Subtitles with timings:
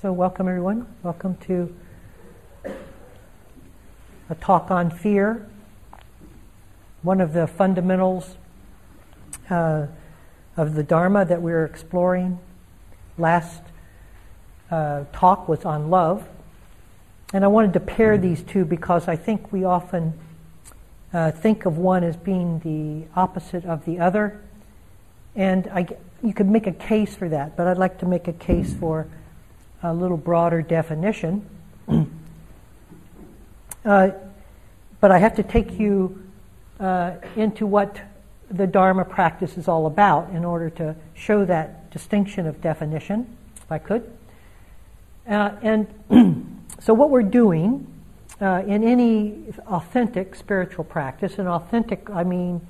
[0.00, 0.86] So, welcome everyone.
[1.02, 1.76] Welcome to
[4.30, 5.46] a talk on fear.
[7.02, 8.38] One of the fundamentals
[9.50, 9.88] uh,
[10.56, 12.38] of the Dharma that we are exploring.
[13.18, 13.60] Last
[14.70, 16.26] uh, talk was on love.
[17.34, 20.18] And I wanted to pair these two because I think we often
[21.12, 24.40] uh, think of one as being the opposite of the other.
[25.36, 25.86] And I,
[26.22, 29.06] you could make a case for that, but I'd like to make a case for
[29.82, 31.44] a little broader definition.
[33.84, 34.10] uh,
[35.00, 36.22] but I have to take you
[36.78, 38.00] uh, into what
[38.50, 43.70] the Dharma practice is all about in order to show that distinction of definition, if
[43.70, 44.10] I could.
[45.28, 47.86] Uh, and so, what we're doing
[48.40, 52.66] uh, in any authentic spiritual practice, and authentic, I mean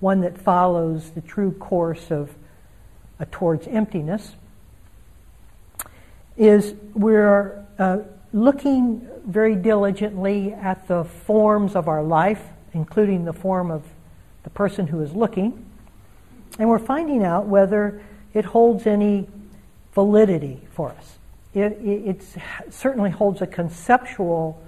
[0.00, 2.30] one that follows the true course of
[3.18, 4.36] uh, towards emptiness,
[6.38, 7.98] is we're uh,
[8.32, 13.82] looking very diligently at the forms of our life, including the form of
[14.44, 15.66] the person who is looking,
[16.58, 18.00] and we're finding out whether
[18.32, 19.28] it holds any
[19.94, 21.18] validity for us.
[21.54, 22.22] It,
[22.70, 24.62] certainly holds a conceptual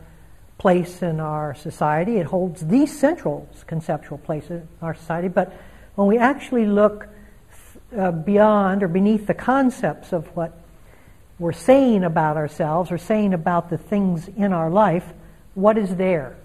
[0.58, 2.16] place in our society.
[2.16, 5.28] It holds the central conceptual place in our society.
[5.28, 5.52] But
[5.94, 7.08] when we actually look
[7.96, 10.59] uh, beyond or beneath the concepts of what
[11.40, 15.14] we're saying about ourselves or saying about the things in our life,
[15.54, 16.36] what is there?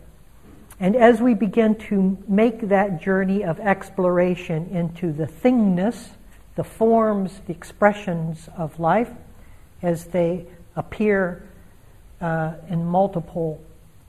[0.79, 6.11] And as we begin to make that journey of exploration into the thingness,
[6.55, 9.11] the forms, the expressions of life,
[9.81, 10.45] as they
[10.77, 11.43] appear
[12.21, 13.61] uh, in multiple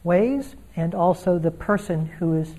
[0.05, 2.55] ways, and also the person who is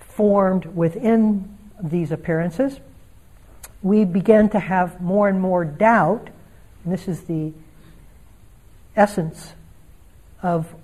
[0.00, 2.80] formed within these appearances,
[3.80, 6.30] we begin to have more and more doubt
[6.84, 7.52] and this is the
[8.96, 9.52] essence
[10.42, 10.74] of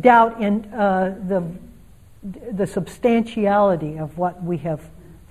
[0.00, 1.44] doubt in uh, the,
[2.52, 4.80] the substantiality of what we have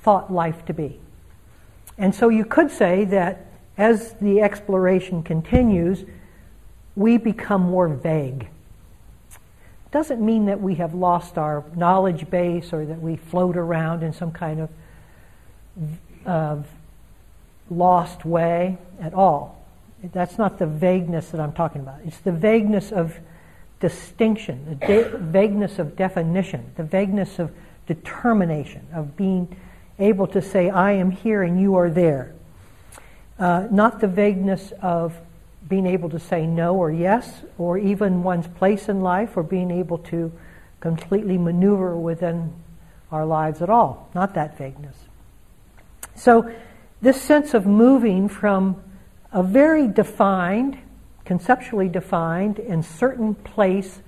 [0.01, 0.99] thought life to be.
[1.97, 3.45] And so you could say that
[3.77, 6.03] as the exploration continues,
[6.95, 8.47] we become more vague.
[9.91, 14.13] Doesn't mean that we have lost our knowledge base or that we float around in
[14.13, 14.69] some kind of
[16.25, 16.57] uh,
[17.69, 19.63] lost way at all.
[20.13, 21.99] That's not the vagueness that I'm talking about.
[22.05, 23.17] It's the vagueness of
[23.79, 27.51] distinction, the de- vagueness of definition, the vagueness of
[27.87, 29.55] determination, of being
[29.99, 32.33] able to say, I am here and you are there.
[33.39, 35.17] Uh, not the vagueness of
[35.67, 39.71] being able to say no or yes, or even one's place in life, or being
[39.71, 40.31] able to
[40.79, 42.53] completely maneuver within
[43.11, 44.09] our lives at all.
[44.13, 44.95] Not that vagueness.
[46.15, 46.53] So,
[47.05, 48.81] this sense of moving from
[49.31, 50.75] a very defined,
[51.23, 54.01] conceptually defined, and certain place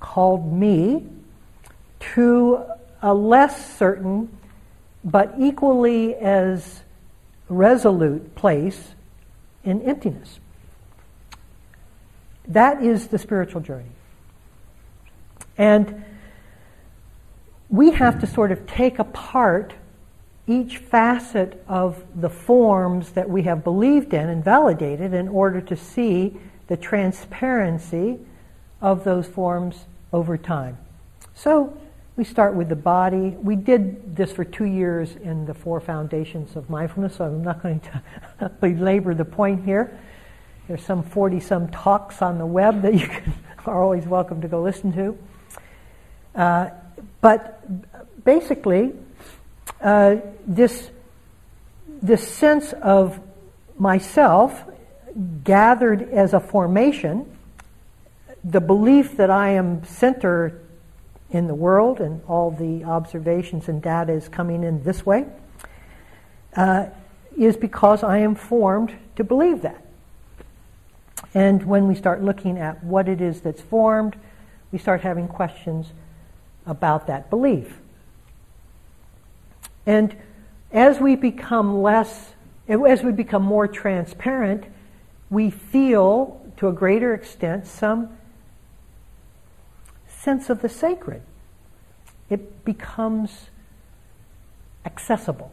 [0.00, 1.06] called me
[2.00, 2.64] to
[3.00, 4.28] a less certain
[5.04, 6.82] but equally as
[7.48, 8.88] resolute place
[9.62, 10.40] in emptiness.
[12.48, 13.92] That is the spiritual journey.
[15.56, 16.04] And
[17.68, 19.74] we have to sort of take apart
[20.52, 25.76] each facet of the forms that we have believed in and validated in order to
[25.76, 26.36] see
[26.66, 28.18] the transparency
[28.80, 30.76] of those forms over time.
[31.34, 31.76] So
[32.16, 33.30] we start with the body.
[33.30, 37.62] We did this for two years in the four foundations of mindfulness, so I'm not
[37.62, 39.98] going to belabor the point here.
[40.68, 43.32] There's some 40 some talks on the web that you can,
[43.66, 45.18] are always welcome to go listen to.
[46.34, 46.70] Uh,
[47.20, 48.92] but basically,
[49.82, 50.16] uh,
[50.46, 50.90] this,
[52.00, 53.20] this sense of
[53.78, 54.62] myself
[55.44, 57.26] gathered as a formation,
[58.44, 60.60] the belief that I am center
[61.30, 65.26] in the world and all the observations and data is coming in this way,
[66.56, 66.86] uh,
[67.36, 69.84] is because I am formed to believe that.
[71.34, 74.16] And when we start looking at what it is that's formed,
[74.70, 75.86] we start having questions
[76.66, 77.78] about that belief.
[79.86, 80.16] And
[80.70, 82.32] as we become less,
[82.68, 84.64] as we become more transparent,
[85.30, 88.10] we feel to a greater extent some
[90.08, 91.22] sense of the sacred.
[92.30, 93.50] It becomes
[94.84, 95.52] accessible.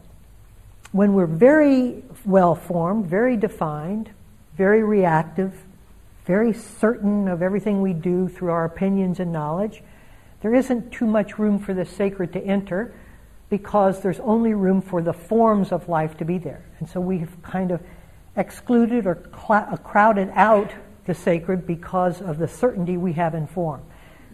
[0.92, 4.10] When we're very well formed, very defined,
[4.56, 5.54] very reactive,
[6.26, 9.82] very certain of everything we do through our opinions and knowledge,
[10.42, 12.94] there isn't too much room for the sacred to enter
[13.50, 16.64] because there's only room for the forms of life to be there.
[16.78, 17.82] And so we've kind of
[18.36, 20.70] excluded or cl- crowded out
[21.04, 23.82] the sacred because of the certainty we have in form.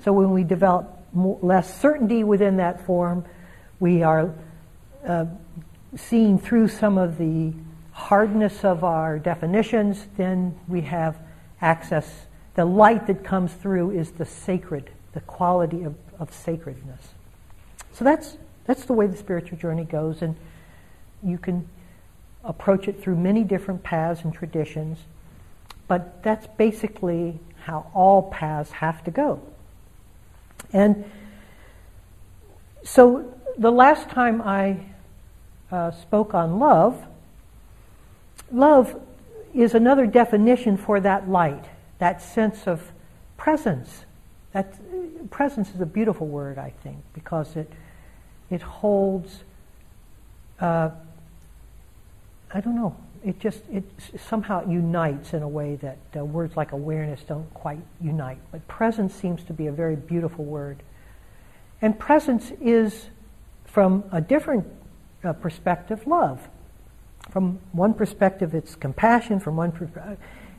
[0.04, 3.24] So when we develop more, less certainty within that form,
[3.80, 4.32] we are
[5.06, 5.24] uh,
[5.96, 7.52] seeing through some of the
[7.92, 11.16] hardness of our definitions, then we have
[11.62, 12.26] access.
[12.54, 17.00] The light that comes through is the sacred, the quality of, of sacredness.
[17.92, 18.36] So that's,
[18.66, 20.36] that's the way the spiritual journey goes, and
[21.22, 21.68] you can
[22.44, 24.98] approach it through many different paths and traditions,
[25.88, 29.40] but that's basically how all paths have to go.
[30.72, 31.04] And
[32.84, 34.78] so the last time I
[35.70, 37.04] uh, spoke on love,
[38.52, 39.00] love
[39.54, 41.64] is another definition for that light,
[41.98, 42.92] that sense of
[43.36, 44.04] presence.
[44.52, 47.70] That presence is a beautiful word, I think, because it
[48.50, 49.42] it holds.
[50.60, 50.90] Uh,
[52.52, 52.96] I don't know.
[53.24, 53.84] It just it
[54.28, 58.38] somehow unites in a way that uh, words like awareness don't quite unite.
[58.52, 60.82] But presence seems to be a very beautiful word,
[61.82, 63.06] and presence is,
[63.64, 64.66] from a different
[65.24, 66.48] uh, perspective, love.
[67.30, 69.40] From one perspective, it's compassion.
[69.40, 70.18] From one perspective,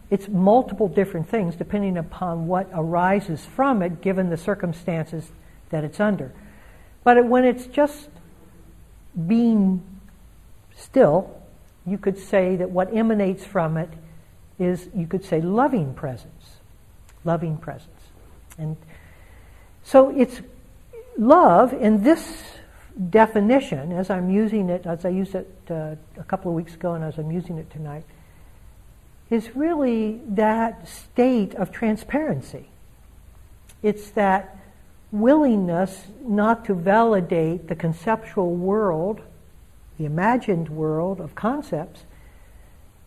[0.10, 5.31] it's multiple different things depending upon what arises from it, given the circumstances
[5.69, 6.33] that it's under.
[7.07, 8.09] But when it's just
[9.27, 9.81] being
[10.75, 11.42] still,
[11.86, 13.89] you could say that what emanates from it
[14.59, 16.57] is, you could say, loving presence.
[17.24, 18.01] Loving presence.
[18.57, 18.75] And
[19.86, 20.42] so it's
[21.18, 22.44] love in this
[23.09, 26.95] definition, as I'm using it, as I used it uh, a couple of weeks ago
[26.95, 28.04] and as I'm using it tonight,
[29.30, 32.68] is really that state of transparency.
[33.81, 34.57] It's that
[35.12, 39.21] willingness not to validate the conceptual world,
[39.98, 42.04] the imagined world of concepts,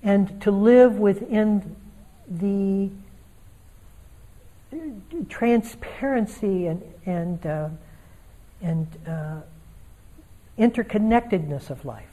[0.02, 1.76] and to live within
[2.29, 2.91] the
[5.29, 7.69] transparency and, and, uh,
[8.62, 9.41] and uh,
[10.58, 12.06] interconnectedness of life.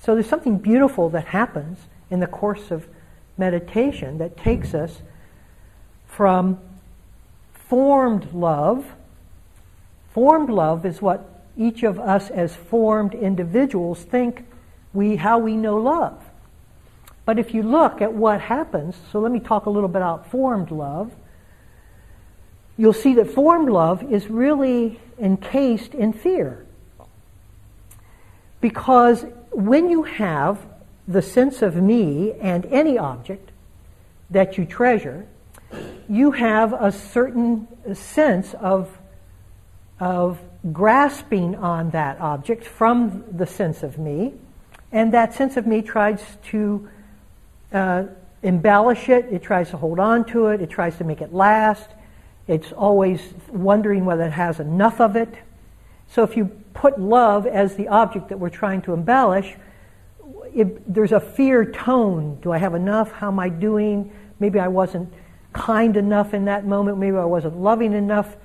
[0.00, 1.78] So there's something beautiful that happens
[2.10, 2.88] in the course of
[3.36, 5.02] meditation that takes us
[6.06, 6.58] from
[7.70, 8.84] formed love.
[10.12, 14.44] Formed love is what each of us as formed individuals think
[14.92, 16.20] we how we know love.
[17.24, 20.32] But if you look at what happens, so let me talk a little bit about
[20.32, 21.12] formed love.
[22.76, 26.66] You'll see that formed love is really encased in fear.
[28.60, 30.58] Because when you have
[31.06, 33.50] the sense of me and any object
[34.28, 35.28] that you treasure,
[36.08, 38.98] you have a certain sense of,
[39.98, 40.38] of
[40.72, 44.34] grasping on that object from the sense of me,
[44.92, 46.88] and that sense of me tries to
[47.72, 48.04] uh,
[48.42, 51.88] embellish it, it tries to hold on to it, it tries to make it last,
[52.48, 55.32] it's always wondering whether it has enough of it.
[56.08, 59.54] So if you put love as the object that we're trying to embellish,
[60.52, 62.40] it, there's a fear tone.
[62.42, 63.12] Do I have enough?
[63.12, 64.10] How am I doing?
[64.40, 65.12] Maybe I wasn't
[65.52, 66.98] kind enough in that moment.
[66.98, 68.36] Maybe I wasn't loving enough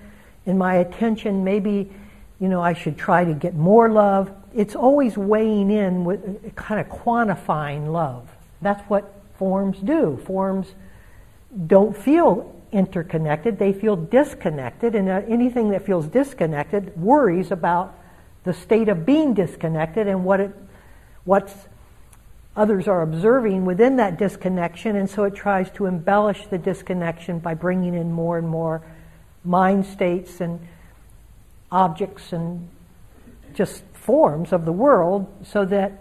[0.46, 1.44] in my attention.
[1.44, 1.92] Maybe,
[2.40, 4.32] you know, I should try to get more love.
[4.54, 8.30] It's always weighing in with kind of quantifying love.
[8.62, 10.18] That's what forms do.
[10.26, 10.74] Forms
[11.68, 17.98] don't feel interconnected, they feel disconnected, and uh, anything that feels disconnected worries about
[18.44, 20.52] the state of being disconnected and what it,
[21.24, 21.54] what's
[22.56, 27.54] others are observing within that disconnection, and so it tries to embellish the disconnection by
[27.54, 28.82] bringing in more and more
[29.44, 30.60] mind states and
[31.72, 32.68] objects and
[33.54, 35.92] just forms of the world so that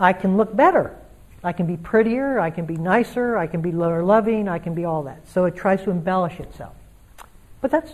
[0.00, 0.96] I can look better
[1.44, 4.74] I can be prettier, I can be nicer, I can be more loving, I can
[4.74, 5.28] be all that.
[5.28, 6.72] So it tries to embellish itself.
[7.60, 7.92] But that's,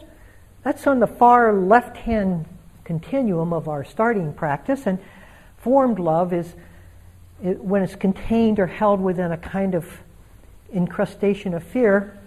[0.63, 2.47] that's on the far left hand
[2.85, 5.01] continuum of our starting practice, and
[5.59, 6.55] formed love is
[7.43, 9.87] it, when it's contained or held within a kind of
[10.73, 12.19] incrustation of fear.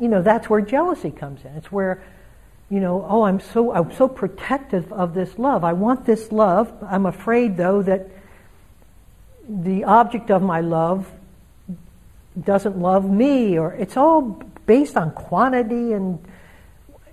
[0.00, 1.52] You know, that's where jealousy comes in.
[1.52, 2.02] It's where
[2.70, 5.64] you know, oh, I'm so I'm so protective of this love.
[5.64, 6.72] I want this love.
[6.82, 8.10] I'm afraid though that
[9.48, 11.10] the object of my love
[12.44, 16.22] doesn't love me, or it's all based on quantity and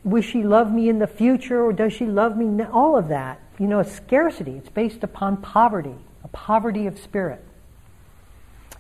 [0.03, 2.69] will she love me in the future or does she love me now?
[2.72, 3.39] All of that.
[3.57, 4.51] You know, it's scarcity.
[4.51, 5.95] It's based upon poverty,
[6.25, 7.41] a poverty of spirit.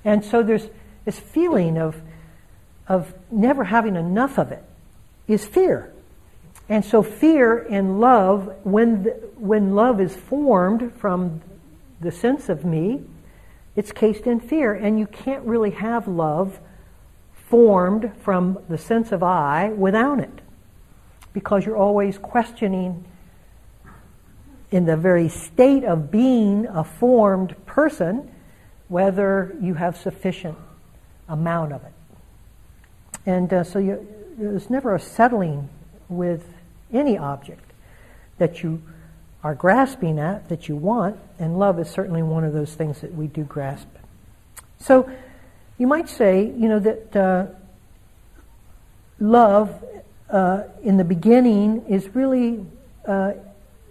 [0.03, 0.67] And so there's
[1.05, 2.01] this feeling of,
[2.87, 4.63] of never having enough of it
[5.27, 5.93] is fear.
[6.67, 11.41] And so fear and love, when, the, when love is formed from
[12.01, 13.03] the sense of me,
[13.75, 14.73] it's cased in fear.
[14.73, 16.59] And you can't really have love
[17.33, 20.41] formed from the sense of I without it.
[21.33, 23.05] Because you're always questioning,
[24.75, 28.29] in the very state of being a formed person,
[28.89, 30.57] whether you have sufficient
[31.29, 31.93] amount of it.
[33.25, 34.05] And uh, so you,
[34.37, 35.69] there's never a settling
[36.09, 36.45] with
[36.91, 37.71] any object
[38.37, 38.81] that you
[39.45, 43.15] are grasping at, that you want, and love is certainly one of those things that
[43.15, 43.87] we do grasp.
[44.81, 45.09] So
[45.77, 47.45] you might say, you know, that uh,
[49.21, 49.85] love
[50.29, 52.65] uh, in the beginning is really
[53.07, 53.35] uh,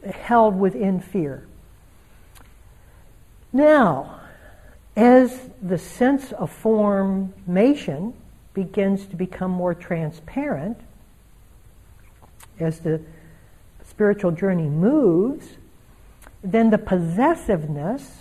[0.07, 1.47] held within fear.
[3.53, 4.21] Now,
[4.97, 8.15] as the sense of formation
[8.53, 10.79] begins to become more transparent,
[12.59, 13.01] as the
[13.85, 15.47] spiritual journey moves,
[16.43, 18.21] then the possessiveness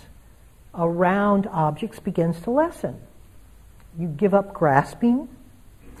[0.74, 2.96] around objects begins to lessen.
[3.98, 5.28] You give up grasping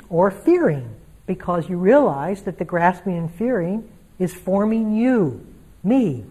[0.08, 3.88] or fearing because you realize that the grasping and fearing
[4.18, 5.46] is forming you,
[5.84, 6.24] me.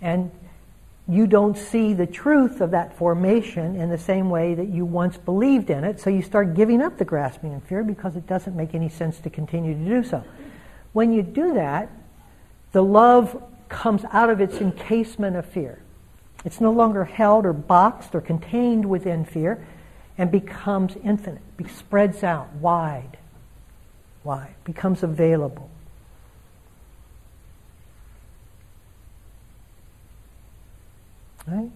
[0.00, 0.30] And
[1.08, 5.16] you don't see the truth of that formation in the same way that you once
[5.16, 8.56] believed in it, so you start giving up the grasping and fear because it doesn't
[8.56, 10.22] make any sense to continue to do so.
[10.92, 11.90] When you do that,
[12.72, 15.80] the love comes out of its encasement of fear.
[16.44, 19.66] It's no longer held or boxed or contained within fear
[20.18, 23.16] and becomes infinite, spreads out wide,
[24.24, 25.70] wide, becomes available.
[31.46, 31.70] Right?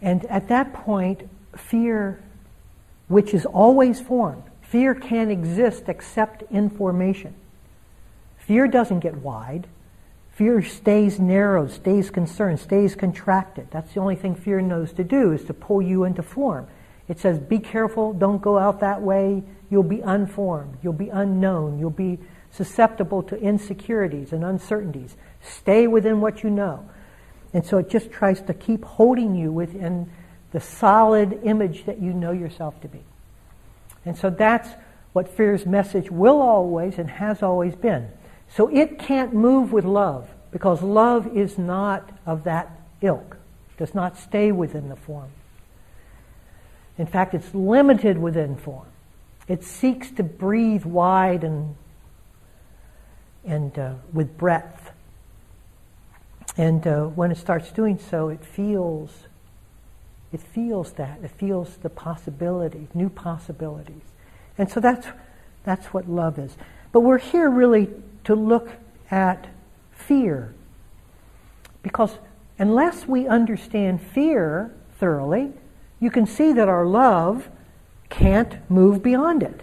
[0.00, 2.22] And at that point, fear,
[3.08, 7.34] which is always formed, fear can't exist except in formation.
[8.38, 9.66] Fear doesn't get wide.
[10.32, 13.66] Fear stays narrow, stays concerned, stays contracted.
[13.72, 16.68] That's the only thing fear knows to do is to pull you into form.
[17.08, 19.42] It says, be careful, don't go out that way.
[19.68, 20.78] You'll be unformed.
[20.82, 21.78] You'll be unknown.
[21.78, 22.18] You'll be
[22.52, 25.16] susceptible to insecurities and uncertainties.
[25.42, 26.88] Stay within what you know.
[27.52, 30.10] And so it just tries to keep holding you within
[30.52, 33.00] the solid image that you know yourself to be.
[34.04, 34.68] And so that's
[35.12, 38.08] what fear's message will always and has always been.
[38.54, 43.36] So it can't move with love because love is not of that ilk,
[43.76, 45.30] does not stay within the form.
[46.96, 48.86] In fact, it's limited within form.
[49.46, 51.76] It seeks to breathe wide and,
[53.44, 54.90] and uh, with breadth.
[56.58, 59.28] And uh, when it starts doing so, it feels,
[60.32, 61.20] it feels that.
[61.22, 64.02] It feels the possibility, new possibilities.
[64.58, 65.06] And so that's,
[65.62, 66.56] that's what love is.
[66.90, 67.88] But we're here really
[68.24, 68.70] to look
[69.08, 69.46] at
[69.92, 70.52] fear.
[71.84, 72.18] Because
[72.58, 75.52] unless we understand fear thoroughly,
[76.00, 77.48] you can see that our love
[78.10, 79.60] can't move beyond it.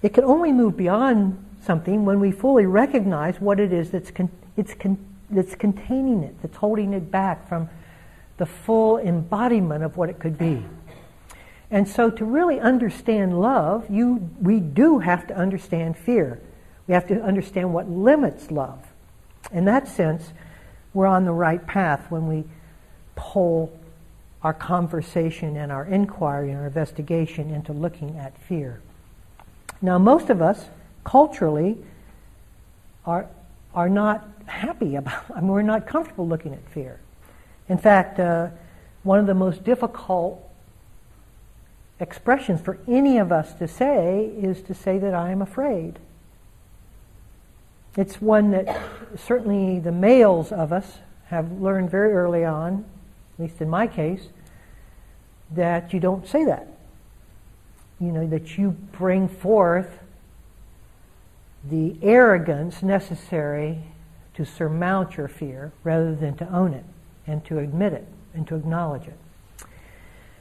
[0.00, 4.30] It can only move beyond something when we fully recognize what it is that's con-
[4.56, 4.98] it's con-
[5.30, 7.68] that's containing it, that's holding it back from
[8.36, 10.64] the full embodiment of what it could be.
[11.70, 16.40] And so to really understand love, you, we do have to understand fear.
[16.86, 18.86] We have to understand what limits love.
[19.50, 20.32] In that sense,
[20.94, 22.44] we're on the right path when we
[23.16, 23.76] pull
[24.42, 28.80] our conversation and our inquiry and our investigation into looking at fear.
[29.82, 30.66] Now, most of us,
[31.04, 31.78] culturally,
[33.04, 33.26] are,
[33.74, 37.00] are not happy about, I mean, we're not comfortable looking at fear.
[37.68, 38.48] In fact, uh,
[39.02, 40.42] one of the most difficult
[41.98, 45.98] expressions for any of us to say is to say that I am afraid.
[47.96, 48.78] It's one that
[49.16, 50.98] certainly the males of us
[51.28, 52.84] have learned very early on,
[53.38, 54.28] at least in my case,
[55.50, 56.68] that you don't say that.
[57.98, 60.00] You know, that you bring forth
[61.68, 63.78] the arrogance necessary
[64.36, 66.84] to surmount your fear rather than to own it
[67.26, 69.18] and to admit it and to acknowledge it.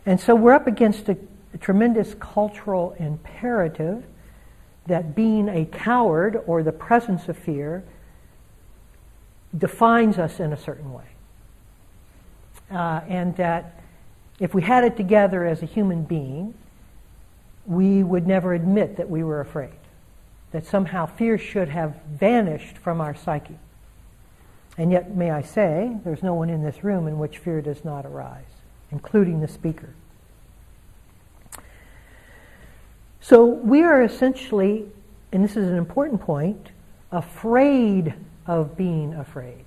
[0.05, 1.17] And so we're up against a,
[1.53, 4.03] a tremendous cultural imperative
[4.87, 7.83] that being a coward or the presence of fear
[9.57, 11.05] defines us in a certain way.
[12.69, 13.81] Uh, and that
[14.39, 16.53] if we had it together as a human being,
[17.65, 19.71] we would never admit that we were afraid.
[20.51, 23.57] That somehow fear should have vanished from our psyche.
[24.77, 27.85] And yet, may I say, there's no one in this room in which fear does
[27.85, 28.43] not arise,
[28.91, 29.89] including the speaker.
[33.21, 34.85] So we are essentially,
[35.31, 36.69] and this is an important point,
[37.11, 38.13] afraid
[38.45, 39.65] of being afraid.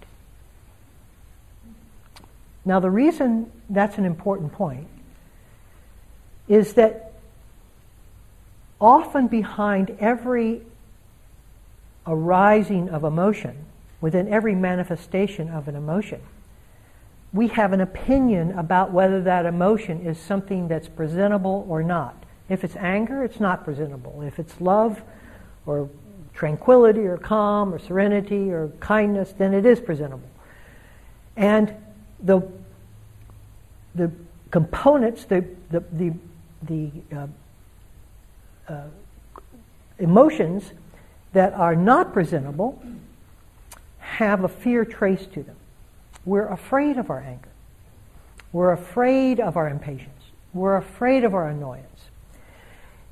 [2.64, 4.88] Now, the reason that's an important point
[6.48, 7.12] is that
[8.80, 10.62] often behind every
[12.06, 13.64] arising of emotion,
[14.00, 16.20] within every manifestation of an emotion,
[17.32, 22.24] we have an opinion about whether that emotion is something that's presentable or not.
[22.48, 24.22] If it's anger, it's not presentable.
[24.22, 25.02] If it's love
[25.66, 25.90] or
[26.32, 30.28] tranquility or calm or serenity or kindness, then it is presentable.
[31.36, 31.74] And
[32.22, 32.40] the,
[33.94, 34.10] the
[34.50, 36.12] components, the, the, the,
[36.62, 37.26] the uh,
[38.68, 38.82] uh,
[39.98, 40.72] emotions
[41.32, 42.82] that are not presentable
[44.08, 45.56] have a fear traced to them.
[46.24, 47.48] We're afraid of our anger.
[48.52, 50.22] We're afraid of our impatience.
[50.54, 51.84] We're afraid of our annoyance.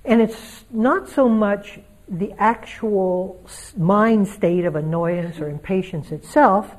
[0.05, 3.41] And it's not so much the actual
[3.77, 6.75] mind state of annoyance or impatience itself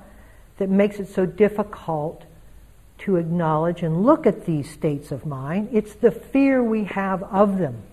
[0.57, 2.23] that makes it so difficult
[2.99, 5.69] to acknowledge and look at these states of mind.
[5.71, 7.83] It's the fear we have of them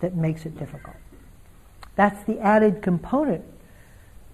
[0.00, 0.96] that makes it difficult.
[1.96, 3.44] That's the added component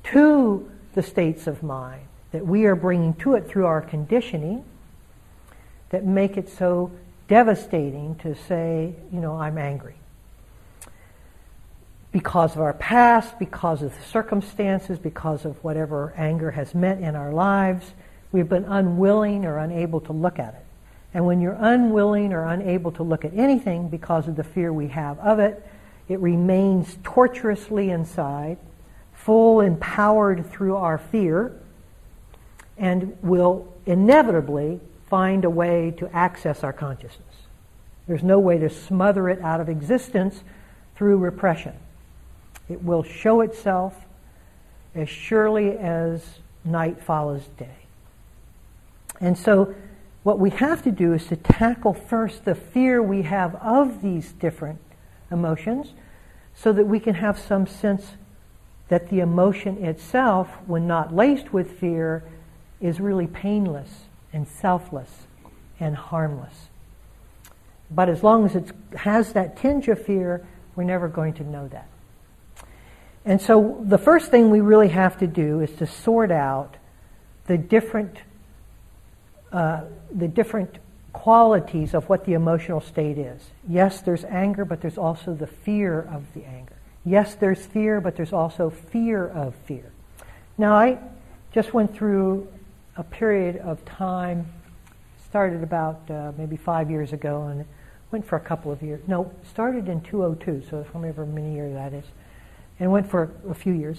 [0.04, 4.64] to the states of mind that we are bringing to it through our conditioning
[5.90, 6.90] that make it so
[7.28, 9.94] devastating to say, you know, I'm angry.
[12.12, 17.14] Because of our past, because of the circumstances, because of whatever anger has meant in
[17.14, 17.92] our lives,
[18.32, 20.64] we've been unwilling or unable to look at it.
[21.12, 24.88] And when you're unwilling or unable to look at anything because of the fear we
[24.88, 25.62] have of it,
[26.08, 28.56] it remains torturously inside,
[29.26, 31.52] full and powered through our fear,
[32.78, 34.80] and will inevitably
[35.10, 37.34] find a way to access our consciousness.
[38.06, 40.44] There's no way to smother it out of existence
[40.94, 41.72] through repression.
[42.68, 43.96] It will show itself
[44.94, 47.78] as surely as night follows day.
[49.20, 49.74] And so,
[50.22, 54.30] what we have to do is to tackle first the fear we have of these
[54.32, 54.78] different
[55.32, 55.94] emotions
[56.54, 58.12] so that we can have some sense
[58.88, 62.22] that the emotion itself, when not laced with fear,
[62.80, 65.26] is really painless and selfless
[65.80, 66.68] and harmless.
[67.90, 71.68] But as long as it has that tinge of fear, we're never going to know
[71.68, 71.88] that.
[73.24, 76.76] And so the first thing we really have to do is to sort out
[77.46, 78.18] the different,
[79.52, 80.78] uh, the different
[81.12, 83.42] qualities of what the emotional state is.
[83.68, 86.75] Yes, there's anger, but there's also the fear of the anger.
[87.06, 89.92] Yes, there's fear, but there's also fear of fear.
[90.58, 90.98] Now, I
[91.52, 92.48] just went through
[92.96, 94.52] a period of time,
[95.28, 97.64] started about uh, maybe five years ago and
[98.10, 99.00] went for a couple of years.
[99.06, 102.04] No, started in 202, so however many years that is,
[102.80, 103.98] and went for a few years.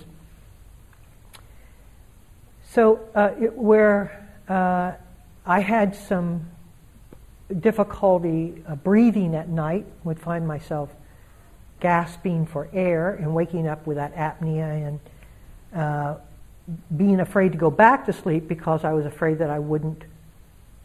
[2.69, 4.91] So, uh, it, where uh,
[5.45, 6.45] I had some
[7.57, 10.89] difficulty uh, breathing at night, would find myself
[11.79, 14.99] gasping for air and waking up with that apnea and
[15.75, 16.15] uh,
[16.95, 20.03] being afraid to go back to sleep because I was afraid that I wouldn't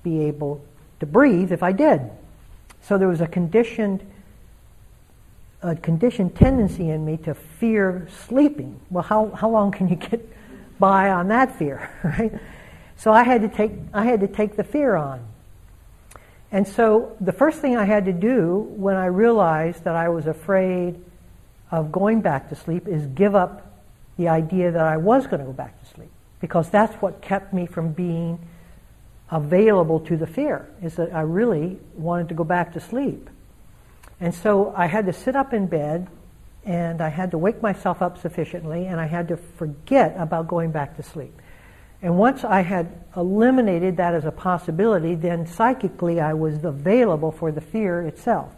[0.02, 0.64] be able
[1.00, 2.02] to breathe if I did.
[2.82, 4.04] So there was a conditioned
[5.62, 8.80] a conditioned tendency in me to fear sleeping.
[8.90, 10.28] Well, how, how long can you get
[10.80, 12.32] by on that fear, right?
[12.96, 15.24] So I had to take I had to take the fear on.
[16.52, 20.26] And so the first thing I had to do when I realized that I was
[20.26, 21.02] afraid
[21.70, 23.82] of going back to sleep is give up
[24.18, 26.10] the idea that I was going to go back to sleep
[26.40, 28.38] because that's what kept me from being
[29.30, 33.30] available to the fear is that I really wanted to go back to sleep.
[34.20, 36.08] And so I had to sit up in bed
[36.64, 40.70] and I had to wake myself up sufficiently and I had to forget about going
[40.70, 41.32] back to sleep.
[42.02, 47.52] And once I had eliminated that as a possibility, then psychically I was available for
[47.52, 48.52] the fear itself.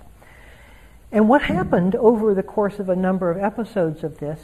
[1.12, 4.40] And what happened over the course of a number of episodes of this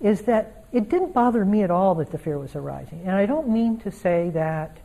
[0.00, 3.02] is that it didn't bother me at all that the fear was arising.
[3.04, 4.78] And I don't mean to say that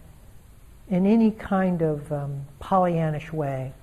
[0.89, 3.73] in any kind of um, Pollyannish way.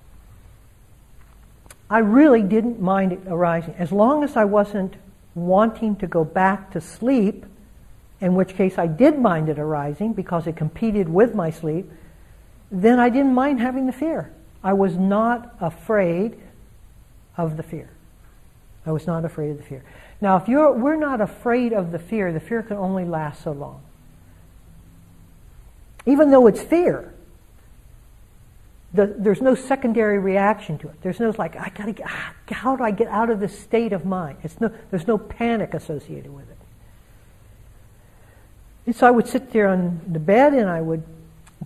[1.89, 3.75] I really didn't mind it arising.
[3.77, 4.95] As long as I wasn't
[5.33, 7.45] wanting to go back to sleep,
[8.21, 11.91] in which case I did mind it arising because it competed with my sleep,
[12.71, 14.31] then I didn't mind having the fear.
[14.63, 16.37] I was not afraid
[17.35, 17.89] of the fear.
[18.85, 19.83] I was not afraid of the fear.
[20.21, 23.51] Now, if you're, we're not afraid of the fear, the fear can only last so
[23.51, 23.81] long.
[26.05, 27.13] Even though it's fear,
[28.93, 31.01] the, there's no secondary reaction to it.
[31.01, 33.93] There's no like, I gotta get, ah, how do I get out of this state
[33.93, 34.37] of mind?
[34.43, 36.57] It's no, there's no panic associated with it.
[38.85, 41.03] And so I would sit there on the bed and I would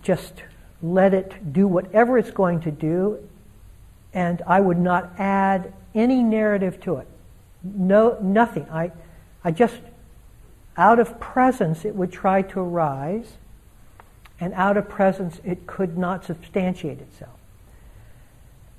[0.02, 0.42] just
[0.82, 3.18] let it do whatever it's going to do,
[4.12, 7.08] and I would not add any narrative to it.
[7.62, 8.68] No, nothing.
[8.70, 8.92] I,
[9.42, 9.80] I just,
[10.76, 13.38] out of presence, it would try to arise,
[14.38, 17.38] and out of presence, it could not substantiate itself.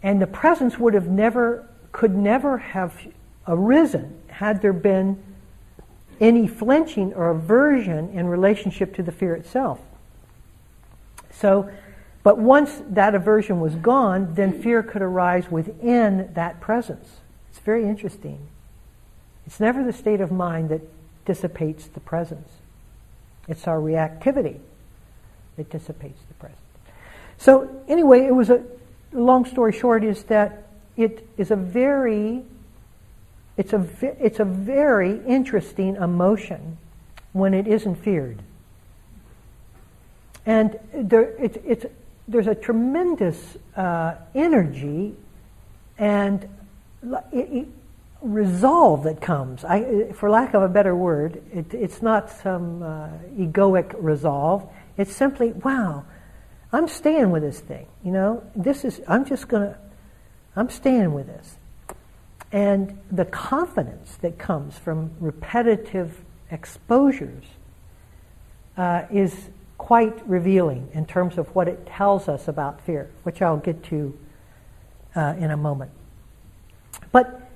[0.03, 2.95] And the presence would have never, could never have
[3.47, 5.21] arisen had there been
[6.19, 9.79] any flinching or aversion in relationship to the fear itself.
[11.31, 11.69] So,
[12.23, 17.07] but once that aversion was gone, then fear could arise within that presence.
[17.49, 18.39] It's very interesting.
[19.45, 20.81] It's never the state of mind that
[21.25, 22.49] dissipates the presence.
[23.47, 24.59] It's our reactivity
[25.55, 26.61] that dissipates the presence.
[27.37, 28.63] So anyway, it was a
[29.13, 32.43] long story short is that it is a very
[33.57, 36.77] it's a it's a very interesting emotion
[37.33, 38.41] when it isn't feared.
[40.45, 41.85] And there, it's, it's,
[42.27, 45.13] there's a tremendous uh, energy
[45.97, 46.47] and
[48.21, 49.65] resolve that comes.
[49.65, 54.69] I, for lack of a better word, it, it's not some uh, egoic resolve.
[54.95, 56.05] It's simply, wow,
[56.71, 57.85] I'm staying with this thing.
[58.03, 59.77] You know, this is, I'm just going to,
[60.55, 61.56] I'm staying with this.
[62.51, 67.43] And the confidence that comes from repetitive exposures
[68.77, 73.57] uh, is quite revealing in terms of what it tells us about fear, which I'll
[73.57, 74.17] get to
[75.15, 75.91] uh, in a moment.
[77.11, 77.49] But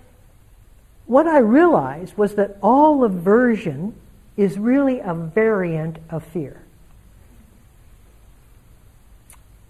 [1.06, 3.96] what I realized was that all aversion
[4.38, 6.62] is really a variant of fear.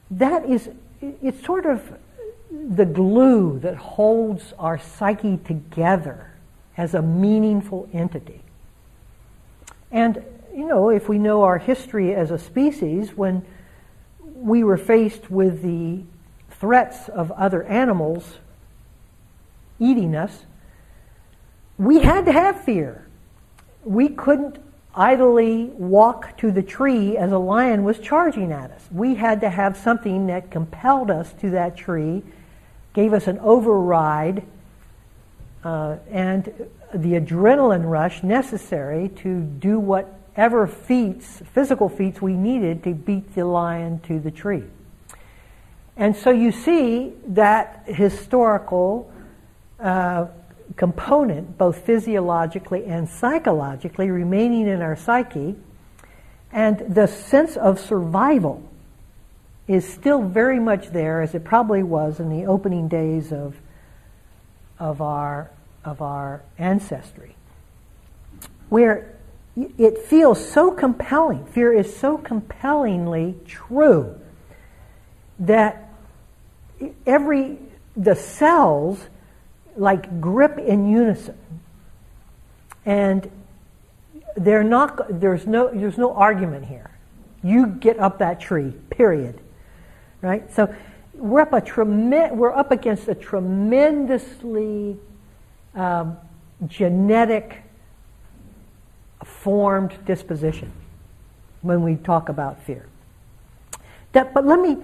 [0.09, 0.69] That is,
[1.01, 1.97] it's sort of
[2.51, 6.31] the glue that holds our psyche together
[6.77, 8.41] as a meaningful entity.
[9.91, 13.45] And you know, if we know our history as a species, when
[14.35, 16.03] we were faced with the
[16.49, 18.39] threats of other animals
[19.79, 20.45] eating us,
[21.77, 23.07] we had to have fear.
[23.83, 24.57] We couldn't
[24.93, 28.87] idly walk to the tree as a lion was charging at us.
[28.91, 32.23] We had to have something that compelled us to that tree,
[32.93, 34.43] gave us an override,
[35.63, 36.45] uh, and
[36.93, 43.45] the adrenaline rush necessary to do whatever feats, physical feats we needed to beat the
[43.45, 44.63] lion to the tree.
[45.95, 49.11] And so you see that historical
[49.79, 50.27] uh,
[50.75, 55.55] component, both physiologically and psychologically, remaining in our psyche,
[56.51, 58.67] and the sense of survival
[59.73, 63.55] is still very much there, as it probably was in the opening days of,
[64.79, 65.51] of, our,
[65.83, 67.35] of our ancestry,
[68.69, 69.15] where
[69.55, 71.45] it feels so compelling.
[71.45, 74.17] Fear is so compellingly true
[75.39, 75.89] that
[77.05, 77.57] every
[77.95, 79.07] the cells
[79.75, 81.37] like grip in unison,
[82.85, 83.29] and
[84.35, 85.19] they're not.
[85.19, 85.69] There's no.
[85.69, 86.91] There's no argument here.
[87.43, 88.73] You get up that tree.
[88.89, 89.40] Period.
[90.21, 90.51] Right.
[90.53, 90.73] So
[91.13, 94.97] we're up a trem- We're up against a tremendously
[95.73, 96.17] um,
[96.67, 97.63] genetic
[99.23, 100.71] formed disposition
[101.61, 102.85] when we talk about fear.
[104.13, 104.77] That, but let me,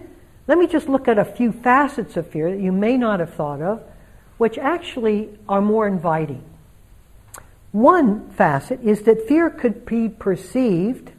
[0.48, 3.34] let me just look at a few facets of fear that you may not have
[3.34, 3.84] thought of,
[4.38, 6.44] which actually are more inviting.
[7.72, 11.12] One facet is that fear could be perceived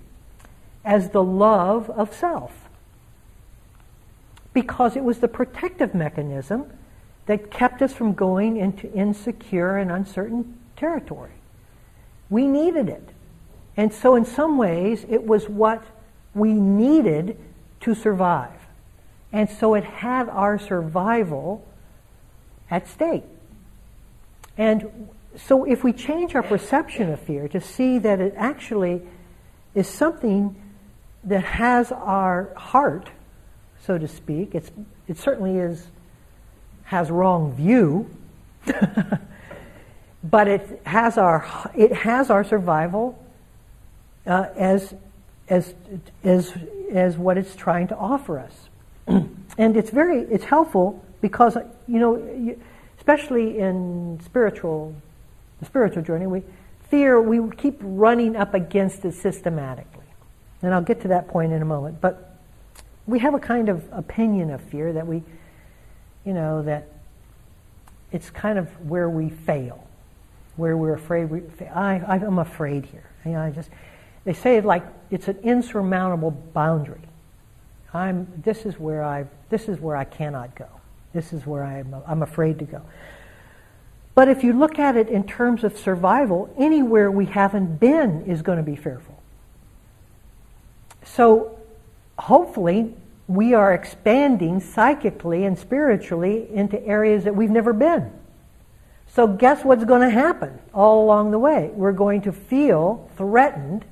[0.85, 2.68] as the love of self
[4.61, 6.67] because it was the protective mechanism
[7.27, 11.31] that kept us from going into insecure and uncertain territory.
[12.29, 13.09] We needed it.
[13.77, 15.85] And so, in some ways, it was what
[16.35, 17.39] we needed
[17.83, 18.59] to survive.
[19.33, 21.65] And so, it had our survival
[22.69, 23.23] at stake.
[24.57, 29.03] And so, if we change our perception of fear to see that it actually
[29.77, 30.57] is something
[31.23, 33.11] that has our heart,
[33.89, 34.71] so to speak, it's,
[35.09, 35.89] it certainly is
[36.85, 38.09] has wrong view,
[40.23, 43.19] but it has our it has our survival
[44.27, 44.95] uh, as,
[45.49, 45.75] as,
[46.23, 46.53] as,
[46.93, 48.69] as what it's trying to offer us.
[49.07, 52.57] and it's very, it's helpful because, you know,
[52.99, 54.95] especially in spiritual,
[55.61, 56.43] the spiritual journey, we,
[56.91, 60.05] fear, we keep running up against it systematically.
[60.61, 62.01] And I'll get to that point in a moment.
[62.01, 62.28] But
[63.09, 65.23] we have a kind of opinion of fear that we,
[66.25, 66.89] you know, that
[68.13, 69.89] it's kind of where we fail,
[70.57, 71.31] where we're afraid.
[71.31, 71.41] We,
[71.75, 73.11] I, I'm afraid here.
[73.25, 73.71] You know, I just,
[74.25, 77.01] they say it like it's an insurmountable boundary.
[77.95, 80.69] I'm, this is where I, this is where I cannot go.
[81.15, 82.83] This is where I'm, I'm afraid to go.
[84.15, 88.43] But if you look at it in terms of survival, anywhere we haven't been is
[88.43, 89.19] going to be fearful.
[91.05, 91.58] So
[92.29, 92.95] hopefully
[93.27, 98.13] we are expanding psychically and spiritually into areas that we've never been.
[99.07, 101.71] So guess what's going to happen all along the way?
[101.73, 103.87] We're going to feel threatened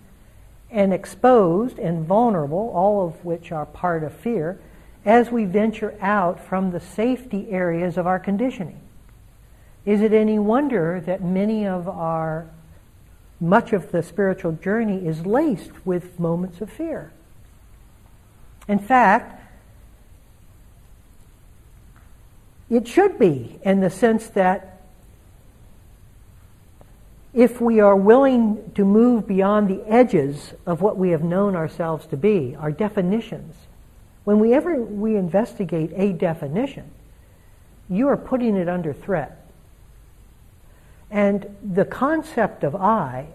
[0.70, 4.60] and exposed and vulnerable, all of which are part of fear,
[5.06, 8.78] as we venture out from the safety areas of our conditioning.
[9.86, 12.50] Is it any wonder that many of our,
[13.40, 17.12] much of the spiritual journey is laced with moments of fear?
[18.68, 19.40] In fact,
[22.68, 24.82] it should be in the sense that
[27.32, 32.06] if we are willing to move beyond the edges of what we have known ourselves
[32.06, 33.54] to be, our definitions,
[34.24, 36.90] whenever we investigate a definition,
[37.88, 39.46] you are putting it under threat.
[41.10, 43.28] And the concept of I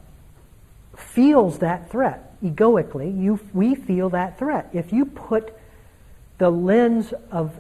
[0.98, 2.31] feels that threat.
[2.44, 4.70] Egoically, you, we feel that threat.
[4.74, 5.54] If you put
[6.38, 7.60] the lens of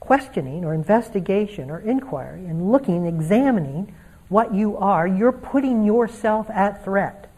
[0.00, 3.94] questioning or investigation or inquiry and looking, examining
[4.28, 7.30] what you are, you're putting yourself at threat.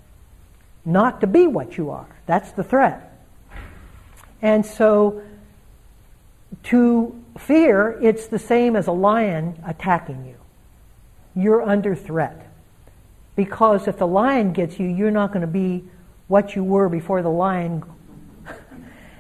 [0.84, 2.06] Not to be what you are.
[2.26, 3.06] That's the threat.
[4.40, 5.22] And so,
[6.64, 10.36] to fear, it's the same as a lion attacking you.
[11.40, 12.46] You're under threat.
[13.36, 15.84] Because if the lion gets you, you're not going to be
[16.30, 17.82] what you were before the lion.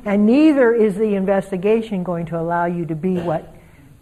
[0.04, 3.52] and neither is the investigation going to allow you to be what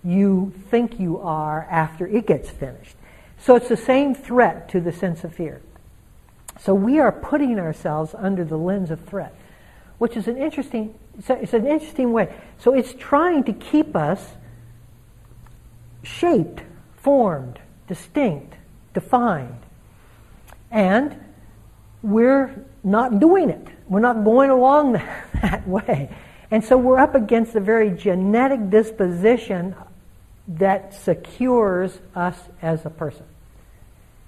[0.04, 2.94] you think you are after it gets finished.
[3.38, 5.62] So it's the same threat to the sense of fear.
[6.60, 9.34] So we are putting ourselves under the lens of threat,
[9.96, 12.30] which is an interesting, it's an interesting way.
[12.58, 14.22] So it's trying to keep us
[16.02, 16.60] shaped,
[16.96, 18.52] formed, distinct,
[18.92, 19.60] defined.
[20.70, 21.18] And
[22.02, 23.66] we're not doing it.
[23.88, 24.92] We're not going along
[25.42, 26.14] that way.
[26.50, 29.74] And so we're up against a very genetic disposition
[30.48, 33.24] that secures us as a person.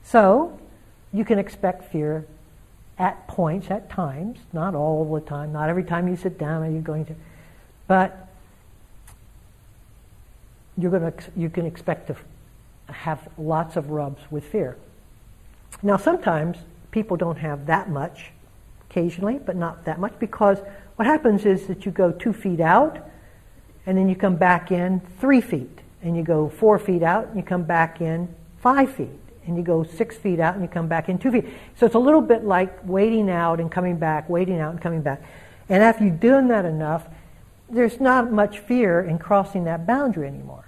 [0.03, 0.59] So,
[1.13, 2.27] you can expect fear
[2.99, 6.71] at points, at times, not all the time, not every time you sit down are
[6.71, 7.15] you going to,
[7.87, 8.29] but
[10.77, 12.17] you're going to, you can expect to
[12.93, 14.77] have lots of rubs with fear.
[15.83, 16.59] Now, sometimes
[16.91, 18.31] people don't have that much,
[18.89, 20.59] occasionally, but not that much, because
[20.97, 22.99] what happens is that you go two feet out,
[23.87, 27.37] and then you come back in three feet, and you go four feet out, and
[27.37, 29.09] you come back in five feet
[29.47, 31.47] and you go six feet out and you come back in two feet.
[31.77, 35.03] So it's a little bit like waiting out and coming back, waiting out and coming
[35.03, 35.23] back.
[35.69, 37.07] And after you've done that enough,
[37.69, 40.67] there's not much fear in crossing that boundary anymore.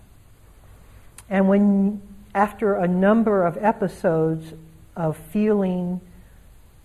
[1.28, 2.00] And when,
[2.34, 4.52] after a number of episodes
[4.96, 6.00] of feeling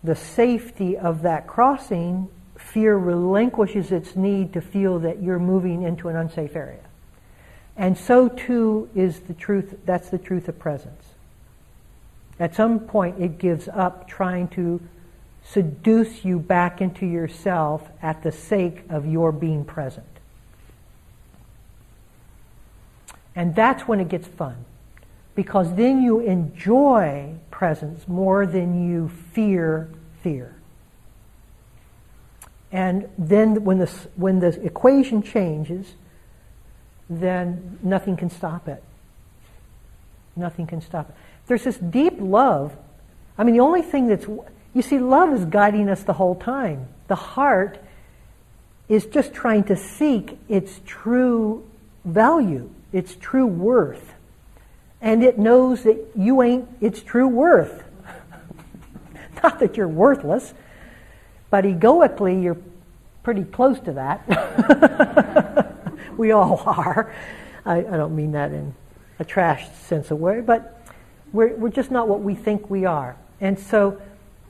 [0.04, 6.08] the safety of that crossing, fear relinquishes its need to feel that you're moving into
[6.08, 6.84] an unsafe area.
[7.76, 11.04] And so too is the truth, that's the truth of presence.
[12.40, 14.82] At some point, it gives up trying to
[15.44, 20.06] seduce you back into yourself at the sake of your being present.
[23.36, 24.66] And that's when it gets fun.
[25.36, 29.90] Because then you enjoy presence more than you fear
[30.22, 30.56] fear.
[32.72, 35.94] And then when the, when the equation changes,
[37.10, 38.84] then nothing can stop it.
[40.36, 41.16] Nothing can stop it.
[41.48, 42.78] There's this deep love.
[43.40, 44.28] I mean, the only thing that's,
[44.76, 46.88] you see, love is guiding us the whole time.
[47.08, 47.80] The heart
[48.88, 51.68] is just trying to seek its true
[52.06, 54.14] value, its true worth.
[55.02, 57.84] And it knows that you ain't its true worth.
[59.44, 60.54] Not that you're worthless,
[61.50, 62.58] but egoically you're
[63.24, 65.68] pretty close to that.
[66.18, 67.14] we all are.
[67.66, 68.74] I, I, don't mean that in
[69.20, 70.82] a trash sense of word, but
[71.34, 73.18] we're, we're just not what we think we are.
[73.42, 74.02] And so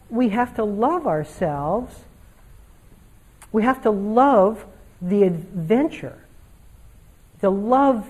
[0.10, 1.96] we have to love ourselves.
[3.52, 4.66] We have to love
[5.02, 6.20] the adventure,
[7.40, 8.08] the love,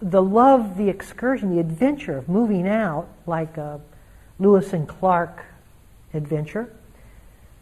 [0.00, 3.80] the love, the excursion, the adventure of moving out, like a
[4.38, 5.44] Lewis and Clark
[6.14, 6.72] adventure,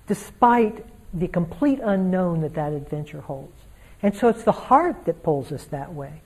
[0.06, 3.56] despite the complete unknown that that adventure holds.
[4.02, 6.20] And so it's the heart that pulls us that way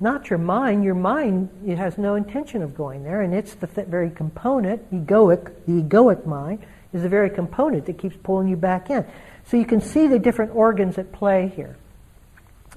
[0.00, 0.84] not your mind.
[0.84, 4.90] Your mind it has no intention of going there, and it's the th- very component,
[4.92, 6.60] egoic, the egoic mind,
[6.92, 9.04] is the very component that keeps pulling you back in.
[9.46, 11.76] So you can see the different organs at play here.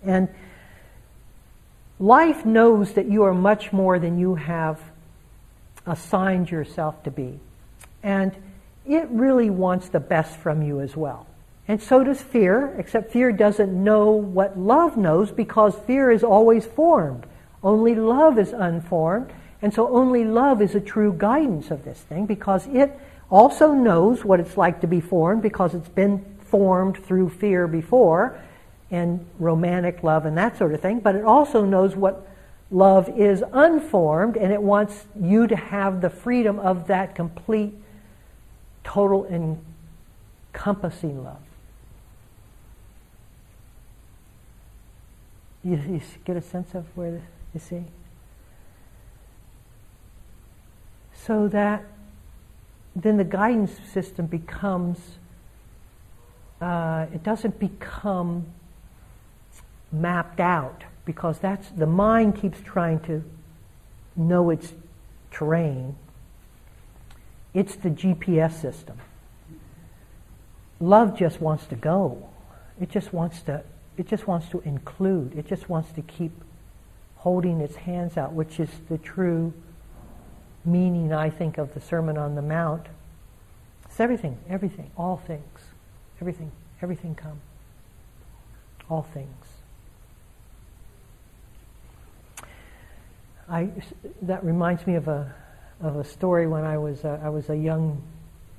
[0.03, 0.29] And
[2.01, 4.81] life knows that you are much more than you have
[5.85, 7.39] assigned yourself to be.
[8.01, 8.35] And
[8.87, 11.27] it really wants the best from you as well.
[11.67, 16.65] And so does fear, except fear doesn't know what love knows because fear is always
[16.65, 17.25] formed.
[17.63, 19.31] Only love is unformed.
[19.61, 24.25] And so only love is a true guidance of this thing because it also knows
[24.25, 28.41] what it's like to be formed because it's been formed through fear before
[28.91, 30.99] and romantic love and that sort of thing.
[30.99, 32.27] But it also knows what
[32.69, 37.73] love is unformed and it wants you to have the freedom of that complete,
[38.83, 39.25] total,
[40.53, 41.37] encompassing love.
[45.63, 47.21] You, you get a sense of where
[47.53, 47.83] you see?
[51.13, 51.85] So that
[52.95, 54.97] then the guidance system becomes,
[56.59, 58.45] uh, it doesn't become
[59.91, 63.23] mapped out because that's the mind keeps trying to
[64.15, 64.73] know its
[65.31, 65.95] terrain.
[67.53, 68.97] It's the GPS system.
[70.79, 72.29] Love just wants to go.
[72.79, 73.63] It just wants to
[73.97, 75.37] it just wants to include.
[75.37, 76.31] It just wants to keep
[77.17, 79.53] holding its hands out, which is the true
[80.65, 82.87] meaning, I think, of the Sermon on the Mount.
[83.85, 85.59] It's everything, everything, all things,
[86.19, 86.51] everything,
[86.81, 87.41] everything come.
[88.89, 89.60] All things.
[93.51, 93.69] I,
[94.21, 95.35] that reminds me of a,
[95.81, 98.01] of a story when I was, uh, I was a young,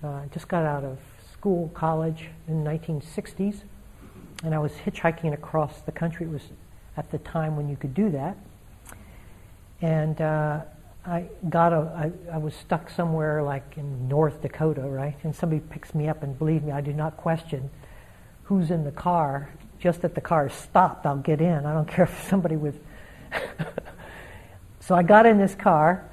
[0.04, 0.98] uh, just got out of
[1.32, 3.62] school, college in the 1960s,
[4.44, 6.26] and I was hitchhiking across the country.
[6.26, 6.42] It was
[6.98, 8.36] at the time when you could do that.
[9.80, 10.60] And uh,
[11.06, 15.16] I got a, I, I was stuck somewhere like in North Dakota, right?
[15.22, 17.70] And somebody picks me up, and believe me, I do not question
[18.42, 19.48] who's in the car.
[19.80, 21.64] Just that the car is stopped, I'll get in.
[21.64, 22.78] I don't care if somebody with.
[24.82, 26.06] So I got in this car,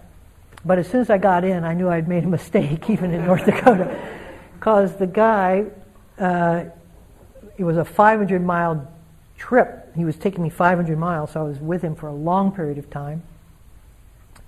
[0.63, 3.25] but as soon as I got in, I knew I'd made a mistake, even in
[3.25, 3.93] North Dakota,
[4.53, 5.65] because the guy,
[6.17, 6.63] uh,
[7.57, 8.87] it was a 500 mile
[9.37, 9.93] trip.
[9.95, 12.77] He was taking me 500 miles, so I was with him for a long period
[12.77, 13.23] of time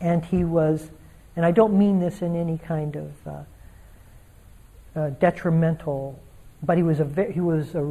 [0.01, 0.89] and he was,
[1.35, 6.19] and I don't mean this in any kind of uh, uh, detrimental,
[6.63, 7.83] but he was a he was a,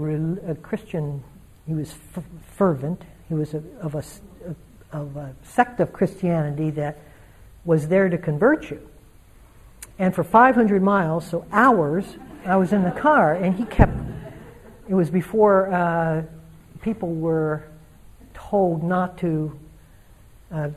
[0.47, 1.23] a Christian.
[1.67, 2.25] He was f-
[2.57, 3.03] fervent.
[3.29, 4.03] He was a, of a
[4.93, 6.99] of a sect of Christianity that
[7.65, 8.87] was there to convert you.
[9.99, 13.93] And for 500 miles, so hours, I was in the car, and he kept.
[14.89, 16.23] It was before uh,
[16.81, 17.65] people were
[18.33, 19.59] told not to
[20.51, 20.71] uh,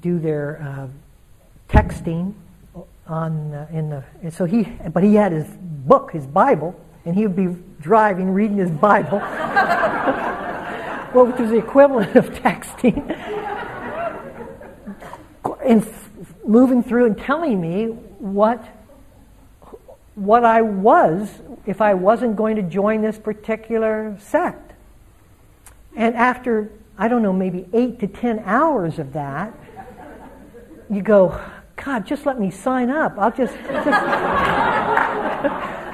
[0.00, 0.88] do their uh,
[1.68, 2.34] texting
[3.06, 5.46] on in the and so he but he had his
[5.86, 7.48] book his bible and he would be
[7.80, 9.18] driving reading his bible
[11.14, 12.98] well which was the equivalent of texting
[15.64, 15.86] and
[16.46, 18.64] moving through and telling me what
[20.14, 21.30] what I was
[21.66, 24.72] if I wasn't going to join this particular sect
[25.96, 29.54] and after I don't know maybe 8 to 10 hours of that
[30.92, 31.40] you go,
[31.82, 33.14] God, just let me sign up.
[33.18, 33.88] I'll just, just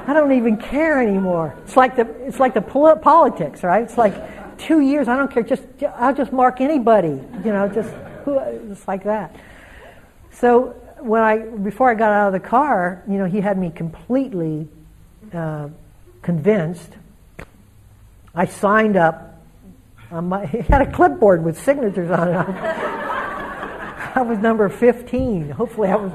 [0.09, 1.55] I don't even care anymore.
[1.63, 3.81] It's like the, it's like the politics, right?
[3.83, 4.13] It's like
[4.59, 5.07] two years.
[5.07, 5.43] I don't care.
[5.43, 5.63] Just,
[5.95, 7.19] I'll just mark anybody.
[7.43, 7.89] You know, just,
[8.23, 9.35] who, it's like that.
[10.31, 13.71] So when I, before I got out of the car, you know, he had me
[13.71, 14.67] completely
[15.33, 15.69] uh,
[16.21, 16.93] convinced.
[18.35, 19.41] I signed up.
[20.11, 22.35] My, he had a clipboard with signatures on it.
[24.15, 25.51] I was number 15.
[25.51, 26.11] Hopefully, I was,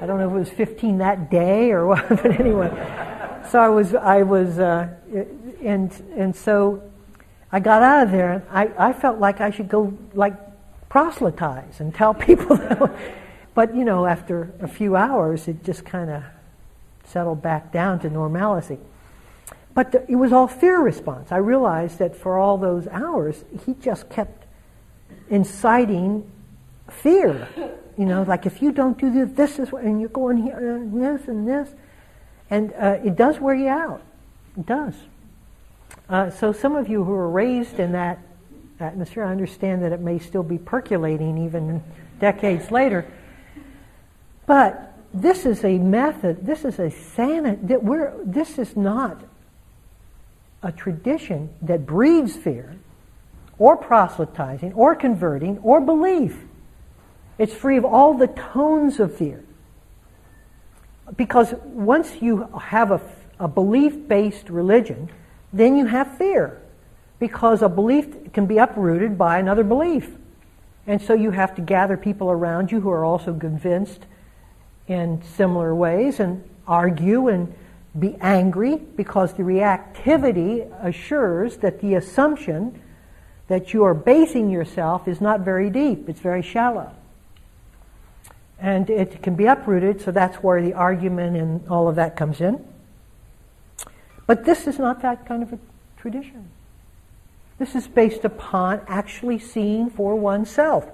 [0.00, 2.70] I don't know if it was 15 that day or what, but anyway.
[3.50, 4.88] So I was, I was, uh,
[5.62, 6.87] and, and so
[7.50, 10.34] I got out of there and I, I felt like I should go like
[10.88, 12.56] proselytize and tell people.
[12.56, 12.92] That,
[13.54, 16.22] but, you know, after a few hours, it just kind of
[17.04, 18.78] settled back down to normalcy.
[19.74, 21.32] But the, it was all fear response.
[21.32, 24.44] I realized that for all those hours, he just kept
[25.30, 26.30] inciting
[26.90, 27.48] fear.
[27.96, 30.76] You know, like if you don't do this, this is what, and you're going here
[30.76, 31.68] and this and this,
[32.50, 34.02] and uh, it does wear you out.
[34.56, 34.94] It does.
[36.08, 38.18] Uh, so some of you who were raised in that
[38.80, 41.82] atmosphere, I understand that it may still be percolating even
[42.18, 43.04] decades later.
[44.46, 46.46] But this is a method.
[46.46, 47.60] This is a sanity.
[47.66, 48.14] That we're.
[48.24, 49.22] This is not
[50.62, 52.76] a tradition that breeds fear,
[53.58, 56.36] or proselytizing, or converting, or belief.
[57.38, 59.44] It's free of all the tones of fear.
[61.16, 63.00] because once you have a,
[63.38, 65.08] a belief based religion,
[65.52, 66.60] then you have fear.
[67.18, 70.14] Because a belief can be uprooted by another belief.
[70.86, 74.06] And so you have to gather people around you who are also convinced
[74.86, 77.52] in similar ways and argue and
[77.98, 82.80] be angry because the reactivity assures that the assumption
[83.48, 86.92] that you are basing yourself is not very deep, it's very shallow.
[88.60, 92.40] And it can be uprooted, so that's where the argument and all of that comes
[92.40, 92.64] in.
[94.28, 95.58] But this is not that kind of a
[95.96, 96.50] tradition.
[97.58, 100.86] This is based upon actually seeing for oneself.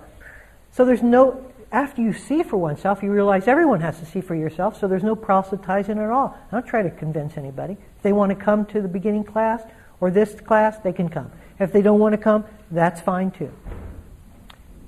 [0.70, 4.36] So there's no, after you see for oneself, you realize everyone has to see for
[4.36, 6.38] yourself, so there's no proselytizing at all.
[6.46, 7.76] I don't try to convince anybody.
[7.96, 9.62] If they want to come to the beginning class
[10.00, 11.32] or this class, they can come.
[11.58, 13.52] If they don't want to come, that's fine too.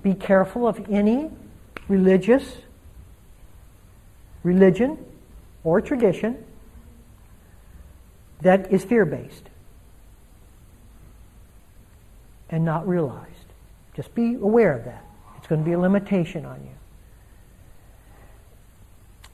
[0.04, 1.32] Be careful of any
[1.88, 2.58] religious
[4.44, 5.04] religion
[5.64, 6.44] or tradition
[8.42, 9.48] that is fear based
[12.50, 13.30] and not realized.
[13.94, 15.04] Just be aware of that.
[15.38, 16.70] It's going to be a limitation on you.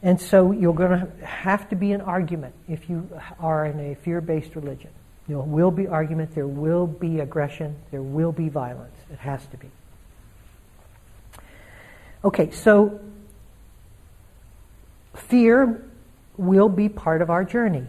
[0.03, 3.95] And so you're going to have to be an argument if you are in a
[3.95, 4.91] fear based religion.
[5.29, 8.97] There will be argument, there will be aggression, there will be violence.
[9.13, 9.71] It has to be.
[12.25, 13.01] Okay, so
[15.15, 15.85] fear
[16.37, 17.87] will be part of our journey.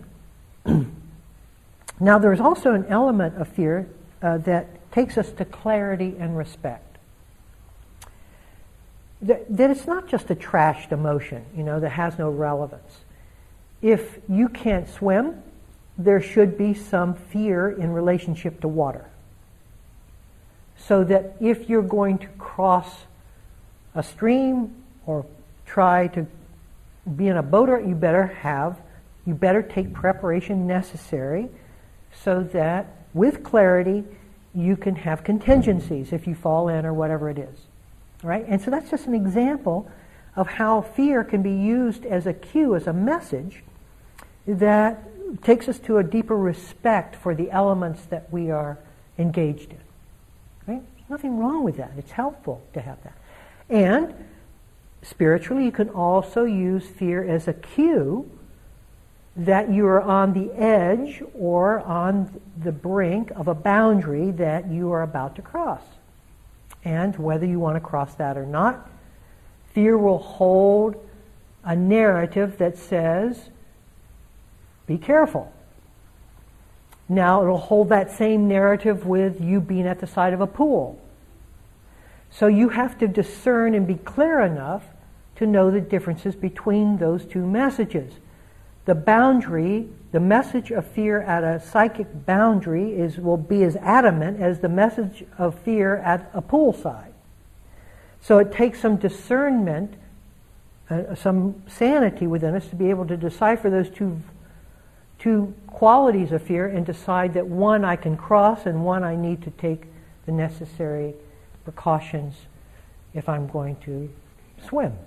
[2.00, 3.88] now, there's also an element of fear
[4.22, 6.98] uh, that takes us to clarity and respect.
[9.22, 13.00] That, that it's not just a trashed emotion, you know, that has no relevance.
[13.82, 15.42] If you can't swim,
[15.98, 19.06] there should be some fear in relationship to water.
[20.78, 22.90] So that if you're going to cross
[23.96, 24.76] a stream
[25.06, 25.26] or
[25.66, 26.26] try to
[27.16, 28.78] be in a boat, you better have,
[29.26, 31.50] you better take preparation necessary
[32.22, 34.04] so that with clarity
[34.54, 37.60] you can have contingencies if you fall in or whatever it is.
[38.22, 38.46] Right?
[38.48, 39.90] And so that's just an example
[40.36, 43.64] of how fear can be used as a cue, as a message
[44.48, 45.04] that
[45.44, 48.78] takes us to a deeper respect for the elements that we are
[49.18, 49.80] engaged in.
[50.68, 50.82] Right?
[51.10, 51.92] Nothing wrong with that.
[51.98, 53.18] It's helpful to have that.
[53.70, 54.14] And
[55.02, 58.30] spiritually, you can also use fear as a cue
[59.36, 64.92] that you are on the edge or on the brink of a boundary that you
[64.92, 65.82] are about to cross.
[66.86, 68.90] And whether you want to cross that or not,
[69.74, 70.96] fear will hold
[71.64, 73.50] a narrative that says,
[74.86, 75.52] be careful.
[77.10, 81.00] Now, it'll hold that same narrative with you being at the side of a pool.
[82.30, 84.84] So you have to discern and be clear enough
[85.36, 88.14] to know the differences between those two messages.
[88.86, 94.42] The boundary, the message of fear at a psychic boundary is will be as adamant
[94.42, 97.14] as the message of fear at a poolside.
[98.22, 99.96] So it takes some discernment,
[100.90, 104.22] uh, some sanity within us to be able to decipher those two
[105.20, 109.42] two qualities of fear and decide that one I can cross and one I need
[109.44, 109.86] to take
[110.26, 111.14] the necessary
[111.64, 112.36] precautions
[113.14, 114.10] if I'm going to
[114.68, 114.98] swim.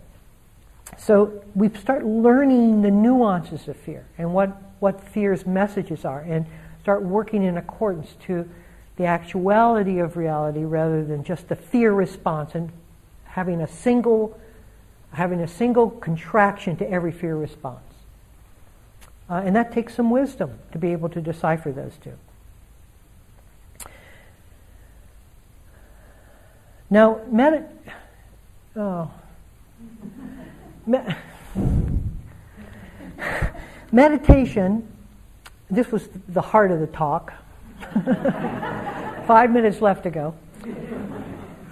[0.99, 6.47] So we start learning the nuances of fear and what, what fear's messages are and
[6.83, 8.49] start working in accordance to
[8.97, 12.71] the actuality of reality rather than just the fear response and
[13.25, 14.39] having a single
[15.13, 17.81] having a single contraction to every fear response.
[19.31, 22.13] Uh, and that takes some wisdom to be able to decipher those two.
[26.91, 27.67] Now, medit-
[28.77, 29.11] oh.
[30.87, 31.01] Me-
[33.93, 34.87] meditation,
[35.69, 37.33] this was the heart of the talk.
[39.27, 40.35] Five minutes left to go.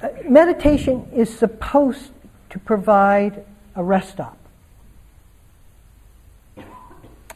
[0.03, 2.11] Uh, meditation is supposed
[2.51, 3.45] to provide
[3.77, 4.37] a rest stop.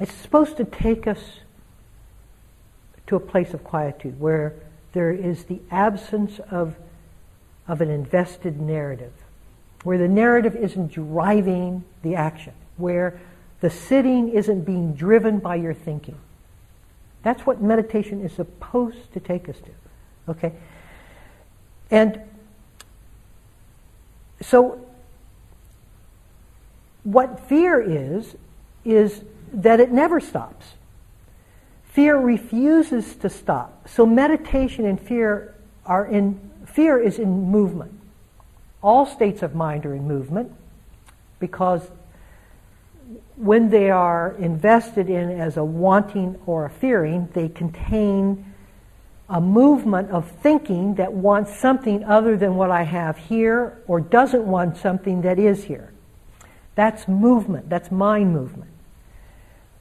[0.01, 1.41] It's supposed to take us
[3.09, 4.55] to a place of quietude where
[4.93, 6.77] there is the absence of,
[7.67, 9.13] of an invested narrative,
[9.85, 13.21] where the narrative isn't driving the action, where
[13.61, 16.19] the sitting isn't being driven by your thinking.
[17.23, 20.31] That's what meditation is supposed to take us to.
[20.31, 20.53] Okay?
[21.91, 22.21] And
[24.41, 24.85] so,
[27.03, 28.37] what fear is,
[28.85, 29.23] is
[29.53, 30.75] that it never stops.
[31.85, 33.89] Fear refuses to stop.
[33.89, 35.55] So meditation and fear
[35.85, 37.98] are in fear is in movement.
[38.83, 40.53] All states of mind are in movement
[41.41, 41.91] because
[43.37, 48.45] when they are invested in as a wanting or a fearing, they contain
[49.29, 54.45] a movement of thinking that wants something other than what I have here or doesn't
[54.45, 55.93] want something that is here.
[56.75, 58.71] That's movement, that's mind movement.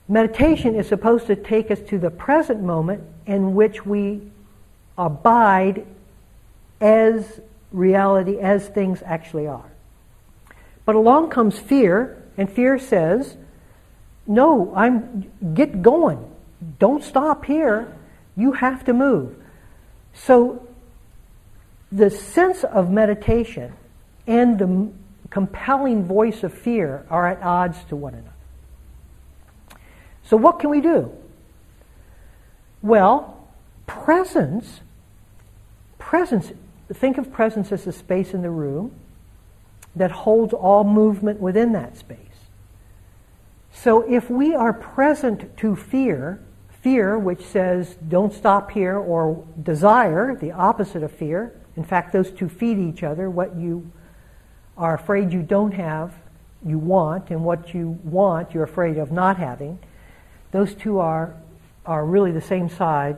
[0.09, 4.21] Meditation is supposed to take us to the present moment in which we
[4.97, 5.85] abide
[6.81, 7.39] as
[7.71, 9.71] reality, as things actually are.
[10.85, 13.35] But along comes fear, and fear says,
[14.25, 16.23] No, I'm get going.
[16.79, 17.93] Don't stop here.
[18.35, 19.35] You have to move.
[20.13, 20.67] So
[21.91, 23.73] the sense of meditation
[24.25, 24.91] and the
[25.29, 28.31] compelling voice of fear are at odds to one another.
[30.23, 31.11] So what can we do?
[32.81, 33.47] Well,
[33.85, 34.81] presence,
[35.97, 36.51] presence,
[36.93, 38.91] think of presence as a space in the room
[39.95, 42.19] that holds all movement within that space.
[43.73, 46.39] So if we are present to fear,
[46.81, 52.31] fear, which says don't stop here, or desire, the opposite of fear, in fact, those
[52.31, 53.29] two feed each other.
[53.29, 53.91] What you
[54.77, 56.13] are afraid you don't have,
[56.65, 59.77] you want, and what you want, you're afraid of not having.
[60.51, 61.35] Those two are,
[61.85, 63.17] are really the same side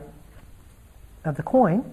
[1.24, 1.90] of the coin.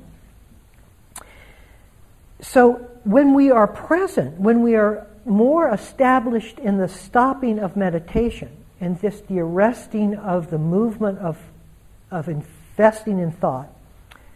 [2.50, 8.50] So when we are present, when we are more established in the stopping of meditation
[8.80, 11.38] and this the arresting of the movement of,
[12.10, 13.68] of investing in thought,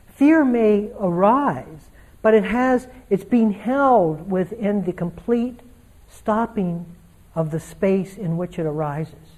[0.07, 1.89] fear may arise,
[2.21, 5.61] but it has it's being held within the complete
[6.09, 6.85] stopping
[7.33, 9.37] of the space in which it arises.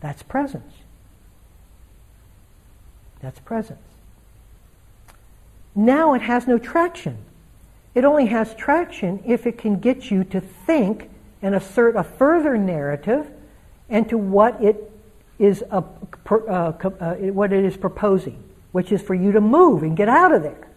[0.00, 0.74] That's presence.
[3.22, 3.80] That's presence.
[5.74, 7.24] Now it has no traction.
[7.94, 11.10] It only has traction if it can get you to think
[11.42, 13.30] and assert a further narrative
[13.88, 14.92] and to what it
[15.38, 15.82] is a,
[16.30, 20.32] uh, uh, what it is proposing, which is for you to move and get out
[20.32, 20.68] of there.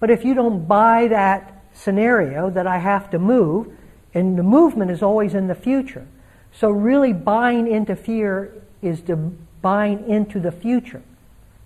[0.00, 3.76] But if you don't buy that scenario that I have to move,
[4.14, 6.06] and the movement is always in the future.
[6.52, 9.16] So really buying into fear is to
[9.60, 11.02] buying into the future.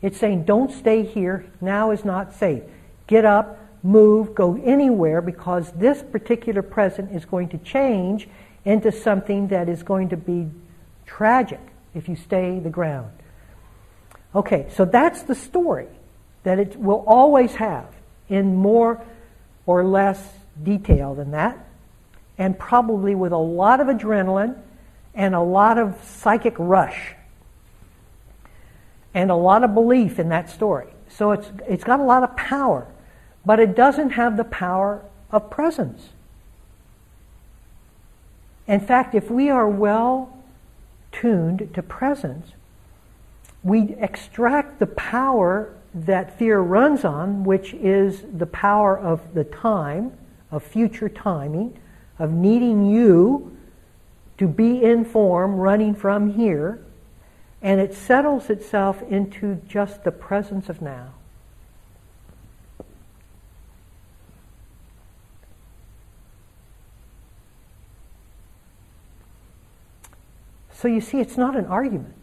[0.00, 2.62] It's saying don't stay here, now is not safe.
[3.06, 8.28] Get up, move, go anywhere because this particular present is going to change
[8.64, 10.48] into something that is going to be
[11.06, 11.60] tragic
[11.94, 13.10] if you stay the ground.
[14.34, 15.88] Okay, so that's the story
[16.42, 17.86] that it will always have
[18.28, 19.00] in more
[19.66, 20.22] or less
[20.62, 21.58] detail than that,
[22.36, 24.56] and probably with a lot of adrenaline
[25.14, 27.14] and a lot of psychic rush
[29.14, 30.88] and a lot of belief in that story.
[31.08, 32.86] So it's, it's got a lot of power
[33.48, 36.10] but it doesn't have the power of presence.
[38.66, 40.36] In fact, if we are well
[41.12, 42.48] tuned to presence,
[43.62, 50.12] we extract the power that fear runs on, which is the power of the time,
[50.50, 51.74] of future timing,
[52.18, 53.56] of needing you
[54.36, 56.84] to be in form running from here,
[57.62, 61.14] and it settles itself into just the presence of now.
[70.80, 72.14] So you see, it's not an argument.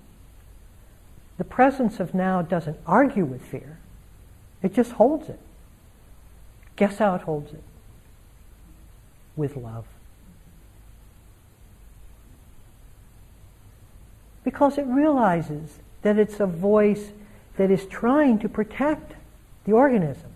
[1.37, 3.79] The presence of now doesn't argue with fear,
[4.63, 5.39] it just holds it.
[6.77, 7.63] Guess how it holds it?
[9.35, 9.85] With love.
[14.45, 17.11] Because it realizes that it's a voice
[17.57, 19.15] that is trying to protect
[19.65, 20.29] the organism,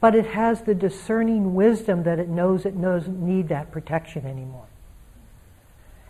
[0.00, 4.66] but it has the discerning wisdom that it knows it doesn't need that protection anymore.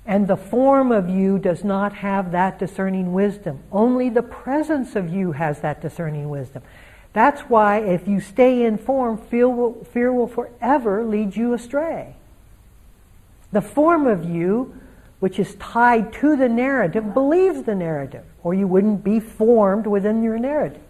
[0.06, 3.60] And the form of you does not have that discerning wisdom.
[3.72, 6.62] Only the presence of you has that discerning wisdom.
[7.12, 12.14] That's why if you stay in form, fear will, fear will forever lead you astray.
[13.50, 14.78] The form of you,
[15.18, 20.22] which is tied to the narrative, believes the narrative, or you wouldn't be formed within
[20.22, 20.82] your narrative.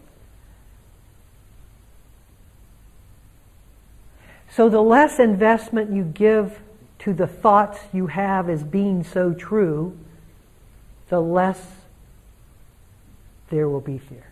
[4.50, 6.60] So the less investment you give
[7.07, 9.96] to the thoughts you have as being so true,
[11.09, 11.64] the less
[13.48, 14.26] there will be fear.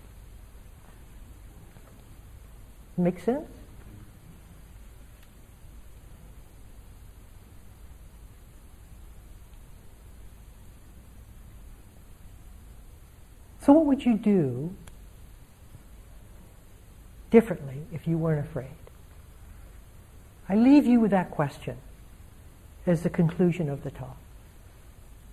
[2.96, 3.48] Make sense?
[13.60, 14.74] So, what would you do
[17.30, 18.66] differently if you weren't afraid?
[20.48, 21.76] I leave you with that question
[22.86, 24.16] as the conclusion of the talk.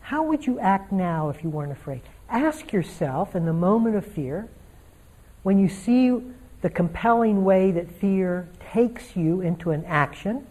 [0.01, 2.01] how would you act now if you weren't afraid?
[2.29, 4.49] Ask yourself in the moment of fear,
[5.43, 6.21] when you see
[6.61, 10.45] the compelling way that fear takes you into an action,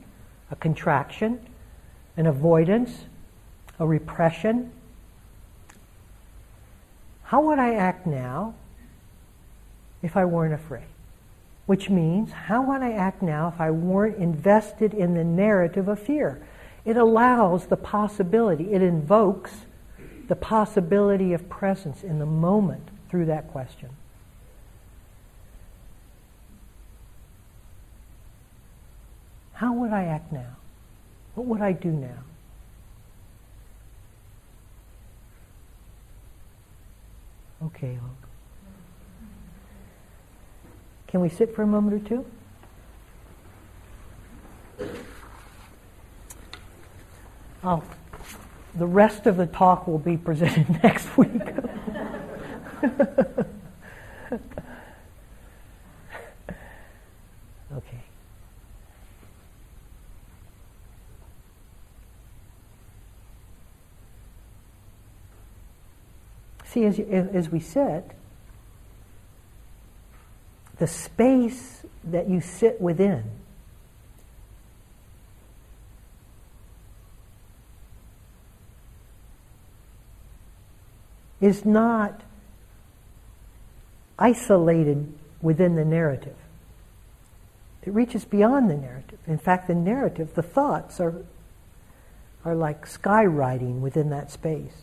[0.50, 1.40] a contraction,
[2.16, 3.04] an avoidance,
[3.78, 4.70] a repression,
[7.24, 8.54] how would I act now
[10.02, 10.88] if I weren't afraid?
[11.66, 16.00] Which means, how would I act now if I weren't invested in the narrative of
[16.00, 16.40] fear?
[16.90, 19.60] It allows the possibility, it invokes
[20.26, 23.90] the possibility of presence in the moment through that question.
[29.52, 30.56] How would I act now?
[31.36, 32.24] What would I do now?
[37.66, 38.00] Okay,
[41.06, 42.26] Can we sit for a moment or two?
[47.62, 47.82] Oh,
[48.74, 51.30] the rest of the talk will be presented next week.
[57.76, 58.00] okay.
[66.64, 68.10] See, as, as we sit,
[70.78, 73.39] the space that you sit within
[81.40, 82.20] is not
[84.18, 86.36] isolated within the narrative.
[87.82, 89.18] It reaches beyond the narrative.
[89.26, 91.14] In fact, the narrative, the thoughts are,
[92.44, 94.82] are like skywriting within that space.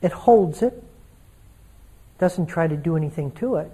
[0.00, 0.82] It holds it,
[2.18, 3.70] doesn't try to do anything to it,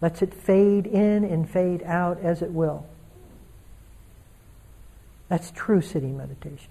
[0.00, 2.86] lets it fade in and fade out as it will.
[5.28, 6.68] That's true sitting meditation.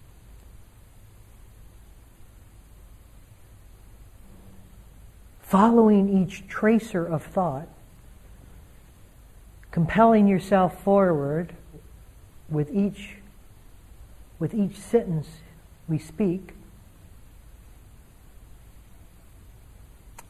[5.50, 7.68] Following each tracer of thought,
[9.72, 11.56] compelling yourself forward
[12.50, 13.16] with each,
[14.38, 15.28] with each sentence
[15.88, 16.54] we speak,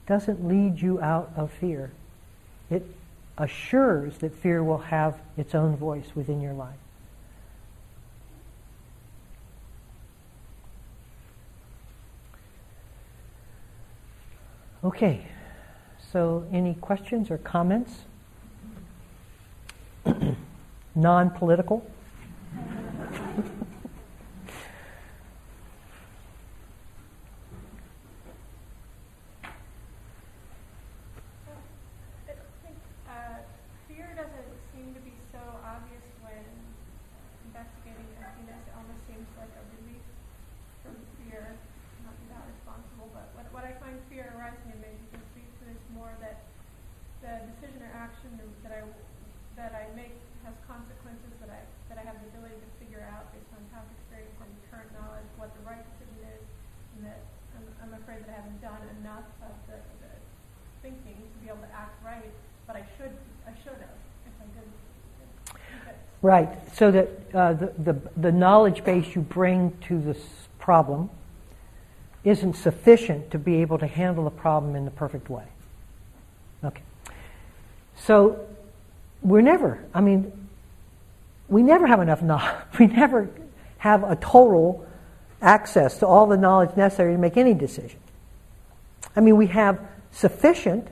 [0.07, 1.91] doesn't lead you out of fear.
[2.70, 2.86] It
[3.38, 6.78] assures that fear will have its own voice within your life.
[14.82, 15.25] Okay,
[16.13, 17.91] so any questions or comments?
[20.95, 21.86] Non political?
[66.22, 66.49] Right.
[66.76, 70.17] So that uh, the, the, the knowledge base you bring to this
[70.59, 71.09] problem
[72.24, 75.45] isn't sufficient to be able to handle the problem in the perfect way.
[76.63, 76.82] Okay.
[77.95, 78.45] So
[79.22, 80.32] we're never, I mean,
[81.47, 82.55] we never have enough knowledge.
[82.80, 83.30] We never
[83.80, 84.86] have a total
[85.41, 87.99] access to all the knowledge necessary to make any decision.
[89.15, 89.80] I mean, we have
[90.11, 90.88] sufficient.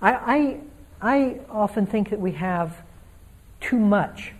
[0.00, 0.60] I, I,
[1.00, 2.76] I often think that we have
[3.60, 4.32] too much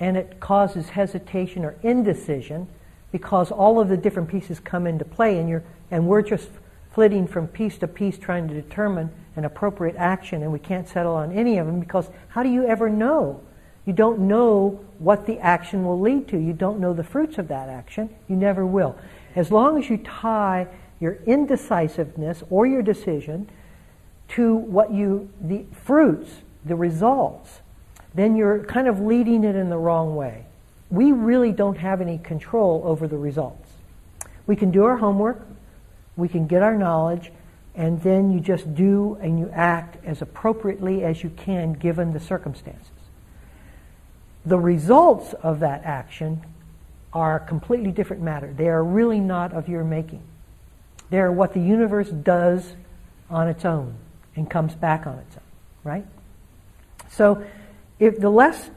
[0.00, 2.66] and it causes hesitation or indecision
[3.12, 6.48] because all of the different pieces come into play and you're and we're just
[6.92, 11.14] flitting from piece to piece trying to determine an appropriate action and we can't settle
[11.14, 13.40] on any of them because how do you ever know?
[13.86, 16.38] You don't know what the action will lead to.
[16.38, 18.10] You don't know the fruits of that action.
[18.28, 18.96] You never will.
[19.34, 20.66] As long as you tie
[21.00, 23.48] your indecisiveness or your decision
[24.28, 26.30] to what you the fruits
[26.64, 27.60] the results
[28.14, 30.44] then you're kind of leading it in the wrong way.
[30.90, 33.68] We really don't have any control over the results.
[34.46, 35.46] We can do our homework,
[36.16, 37.30] we can get our knowledge,
[37.74, 42.20] and then you just do and you act as appropriately as you can given the
[42.20, 42.90] circumstances.
[44.44, 46.42] The results of that action
[47.12, 48.52] are a completely different matter.
[48.52, 50.22] They are really not of your making.
[51.10, 52.74] They are what the universe does
[53.28, 53.94] on its own
[54.36, 55.42] and comes back on its own,
[55.84, 56.06] right?
[57.10, 57.44] So
[58.00, 58.70] if the less,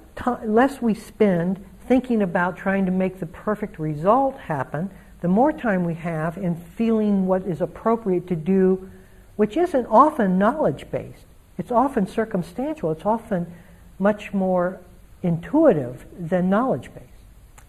[0.44, 5.86] less we spend thinking about trying to make the perfect result happen, the more time
[5.86, 8.90] we have in feeling what is appropriate to do,
[9.38, 11.26] which isn't often knowledge based.
[11.58, 12.92] It's often circumstantial.
[12.92, 13.52] It's often
[13.98, 14.80] much more
[15.22, 17.08] intuitive than knowledge based.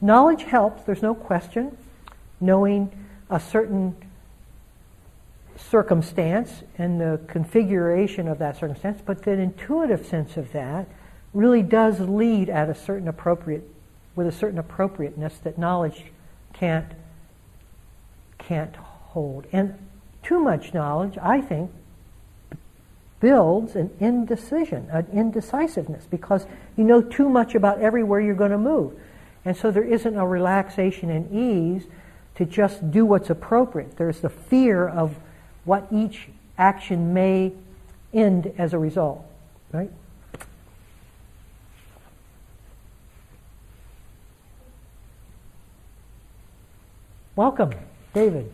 [0.00, 1.76] Knowledge helps, there's no question.
[2.40, 2.90] Knowing
[3.30, 3.94] a certain
[5.56, 10.88] circumstance and the configuration of that circumstance, but the intuitive sense of that
[11.34, 13.68] really does lead at a certain appropriate
[14.16, 16.04] with a certain appropriateness that knowledge
[16.52, 16.92] can't
[18.38, 19.46] can't hold.
[19.52, 19.74] And
[20.22, 21.70] too much knowledge, I think,
[23.20, 28.58] builds an indecision, an indecisiveness, because you know too much about everywhere you're going to
[28.58, 28.92] move.
[29.44, 31.86] And so there isn't a relaxation and ease
[32.36, 33.96] to just do what's appropriate.
[33.96, 35.16] There's the fear of
[35.64, 36.28] what each
[36.58, 37.52] action may
[38.12, 39.24] end as a result,
[39.72, 39.90] right?
[47.36, 47.72] Welcome,
[48.12, 48.52] David.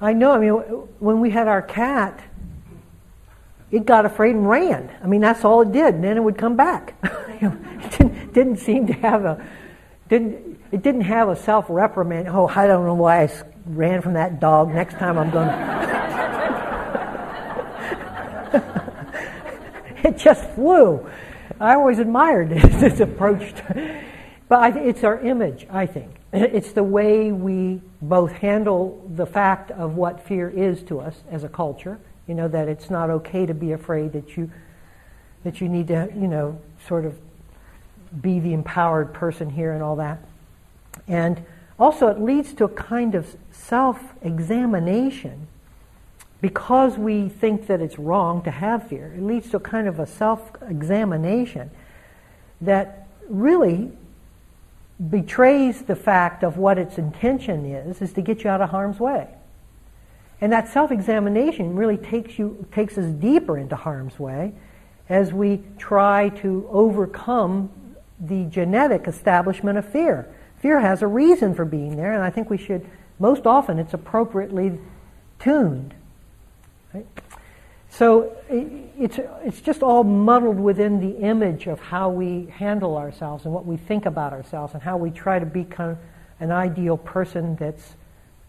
[0.00, 0.32] I know.
[0.32, 0.52] I mean,
[1.00, 2.22] when we had our cat,
[3.70, 4.90] it got afraid and ran.
[5.02, 6.94] I mean, that's all it did, and then it would come back.
[7.02, 9.44] it didn't, didn't, seem to have a
[10.08, 12.28] didn't it didn't have a self reprimand.
[12.28, 13.30] Oh, I don't know why I
[13.66, 14.72] ran from that dog.
[14.72, 15.48] Next time I'm going.
[20.04, 21.08] it just flew.
[21.60, 24.02] I always admired this approach, to,
[24.48, 25.66] but it's our image.
[25.70, 31.00] I think it's the way we both handle the fact of what fear is to
[31.00, 31.98] us as a culture.
[32.26, 34.12] You know that it's not okay to be afraid.
[34.12, 34.50] That you
[35.44, 37.18] that you need to you know sort of
[38.20, 40.18] be the empowered person here and all that.
[41.06, 41.44] And
[41.78, 45.46] also, it leads to a kind of self-examination
[46.40, 49.12] because we think that it's wrong to have fear.
[49.16, 51.70] It leads to a kind of a self-examination
[52.60, 53.92] that really
[55.10, 58.98] betrays the fact of what its intention is, is to get you out of harm's
[58.98, 59.28] way.
[60.40, 64.52] And that self-examination really takes you takes us deeper into harm's way
[65.08, 67.70] as we try to overcome
[68.20, 70.28] the genetic establishment of fear.
[70.60, 72.84] Fear has a reason for being there, and I think we should
[73.18, 74.78] most often it's appropriately
[75.38, 75.94] tuned.
[76.92, 77.06] Right?
[77.90, 78.36] So
[78.98, 83.64] it's, it's just all muddled within the image of how we handle ourselves and what
[83.64, 85.96] we think about ourselves and how we try to become
[86.40, 87.94] an ideal person that's,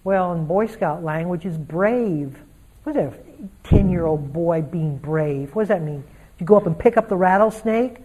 [0.04, 2.36] well, in Boy Scout language, is brave.
[2.84, 5.54] What is a 10 year old boy being brave?
[5.54, 6.04] What does that mean?
[6.40, 7.98] You go up and pick up the rattlesnake?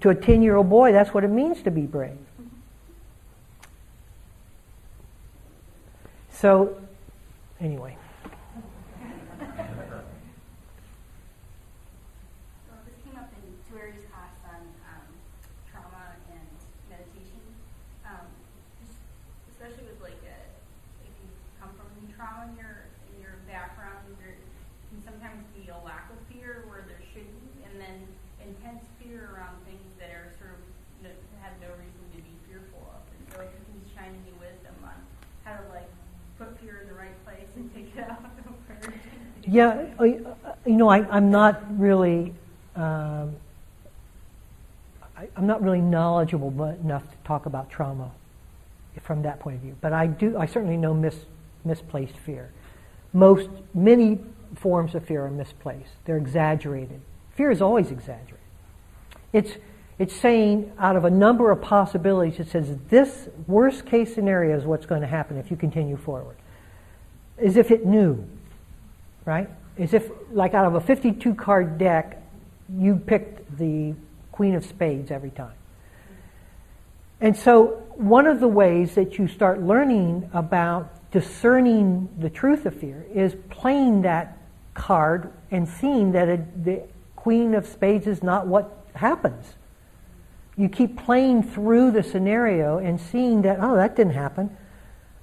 [0.00, 2.16] To a 10 year old boy, that's what it means to be brave.
[6.30, 6.80] So,
[7.60, 7.97] anyway.
[25.68, 25.74] Yeah,
[33.38, 34.94] uh, you shine any wisdom on
[35.44, 35.88] how to like
[36.38, 38.24] put fear in the right place and take it out?
[39.46, 39.84] Yeah,
[40.66, 42.34] you know, I, am not really,
[42.76, 43.34] um,
[45.16, 48.10] I, am not really knowledgeable enough to talk about trauma
[49.02, 49.76] from that point of view.
[49.80, 51.16] But I do, I certainly know mis,
[51.64, 52.50] misplaced fear.
[53.12, 54.18] Most, many
[54.56, 55.90] forms of fear are misplaced.
[56.04, 57.00] They're exaggerated.
[57.34, 58.38] Fear is always exaggerated.
[59.32, 59.52] It's,
[59.98, 64.64] it's saying out of a number of possibilities, it says this worst case scenario is
[64.64, 66.36] what's going to happen if you continue forward.
[67.38, 68.26] As if it knew
[69.28, 69.50] right?
[69.78, 72.22] As if, like out of a 52 card deck,
[72.74, 73.94] you picked the
[74.32, 75.52] Queen of Spades every time.
[77.20, 82.74] And so, one of the ways that you start learning about discerning the truth of
[82.74, 84.37] fear is playing that
[84.78, 86.82] card and seeing that it, the
[87.16, 89.54] queen of spades is not what happens.
[90.56, 94.56] You keep playing through the scenario and seeing that, oh, that didn't happen.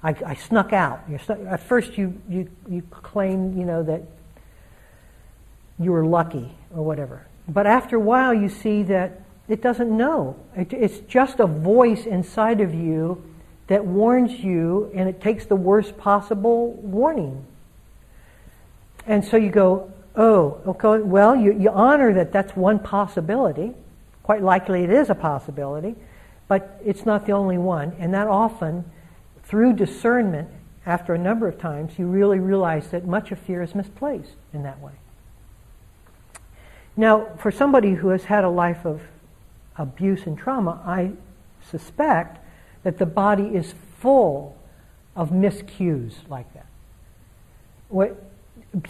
[0.02, 1.00] I, I snuck out.
[1.28, 4.02] at first, you, you, you claim, you know, that
[5.78, 7.26] you were lucky or whatever.
[7.48, 10.36] But after a while, you see that it doesn't know.
[10.56, 13.22] It, it's just a voice inside of you
[13.66, 17.44] that warns you, and it takes the worst possible warning.
[19.06, 23.72] And so you go, oh, okay, well, you, you honor that that's one possibility.
[24.22, 25.94] Quite likely it is a possibility,
[26.48, 27.94] but it's not the only one.
[27.98, 28.84] And that often
[29.44, 30.48] through discernment,
[30.84, 34.62] after a number of times, you really realize that much of fear is misplaced in
[34.64, 34.92] that way.
[36.96, 39.02] Now, for somebody who has had a life of
[39.76, 41.12] abuse and trauma, I
[41.70, 42.38] suspect
[42.84, 44.56] that the body is full
[45.14, 46.66] of miscues like that.
[47.88, 48.22] What,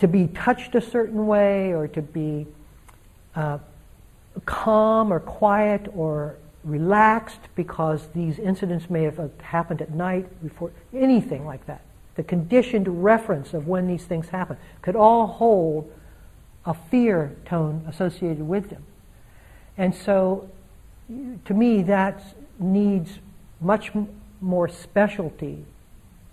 [0.00, 2.46] to be touched a certain way, or to be
[3.34, 3.58] uh,
[4.44, 11.46] calm or quiet or relaxed because these incidents may have happened at night before anything
[11.46, 11.82] like that.
[12.16, 15.92] The conditioned reference of when these things happen could all hold
[16.64, 18.82] a fear tone associated with them.
[19.78, 20.50] And so,
[21.44, 22.22] to me, that
[22.58, 23.18] needs
[23.60, 23.92] much
[24.40, 25.64] more specialty,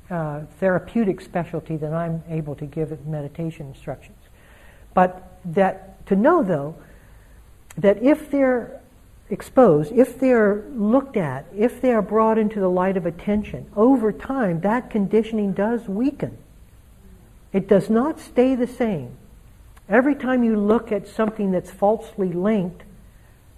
[0.09, 4.17] uh, therapeutic specialty than I'm able to give at meditation instructions.
[4.93, 6.75] But that to know though
[7.77, 8.79] that if they're
[9.29, 14.11] exposed, if they're looked at, if they are brought into the light of attention, over
[14.11, 16.37] time that conditioning does weaken.
[17.51, 19.15] It does not stay the same.
[19.89, 22.83] Every time you look at something that's falsely linked,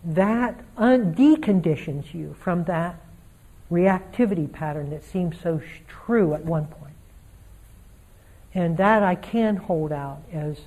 [0.04, 3.00] that un- deconditions you from that
[3.72, 6.94] reactivity pattern that seems so true at one point.
[8.54, 10.60] And that I can hold out as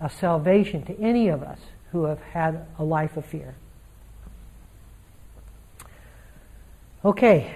[0.00, 1.58] a salvation to any of us
[1.92, 3.54] who have had a life of fear.
[7.04, 7.52] Okay.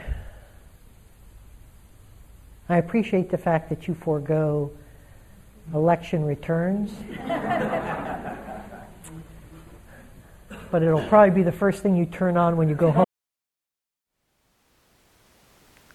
[2.69, 4.71] I appreciate the fact that you forego
[5.73, 6.93] election returns.
[10.71, 13.06] but it'll probably be the first thing you turn on when you go home.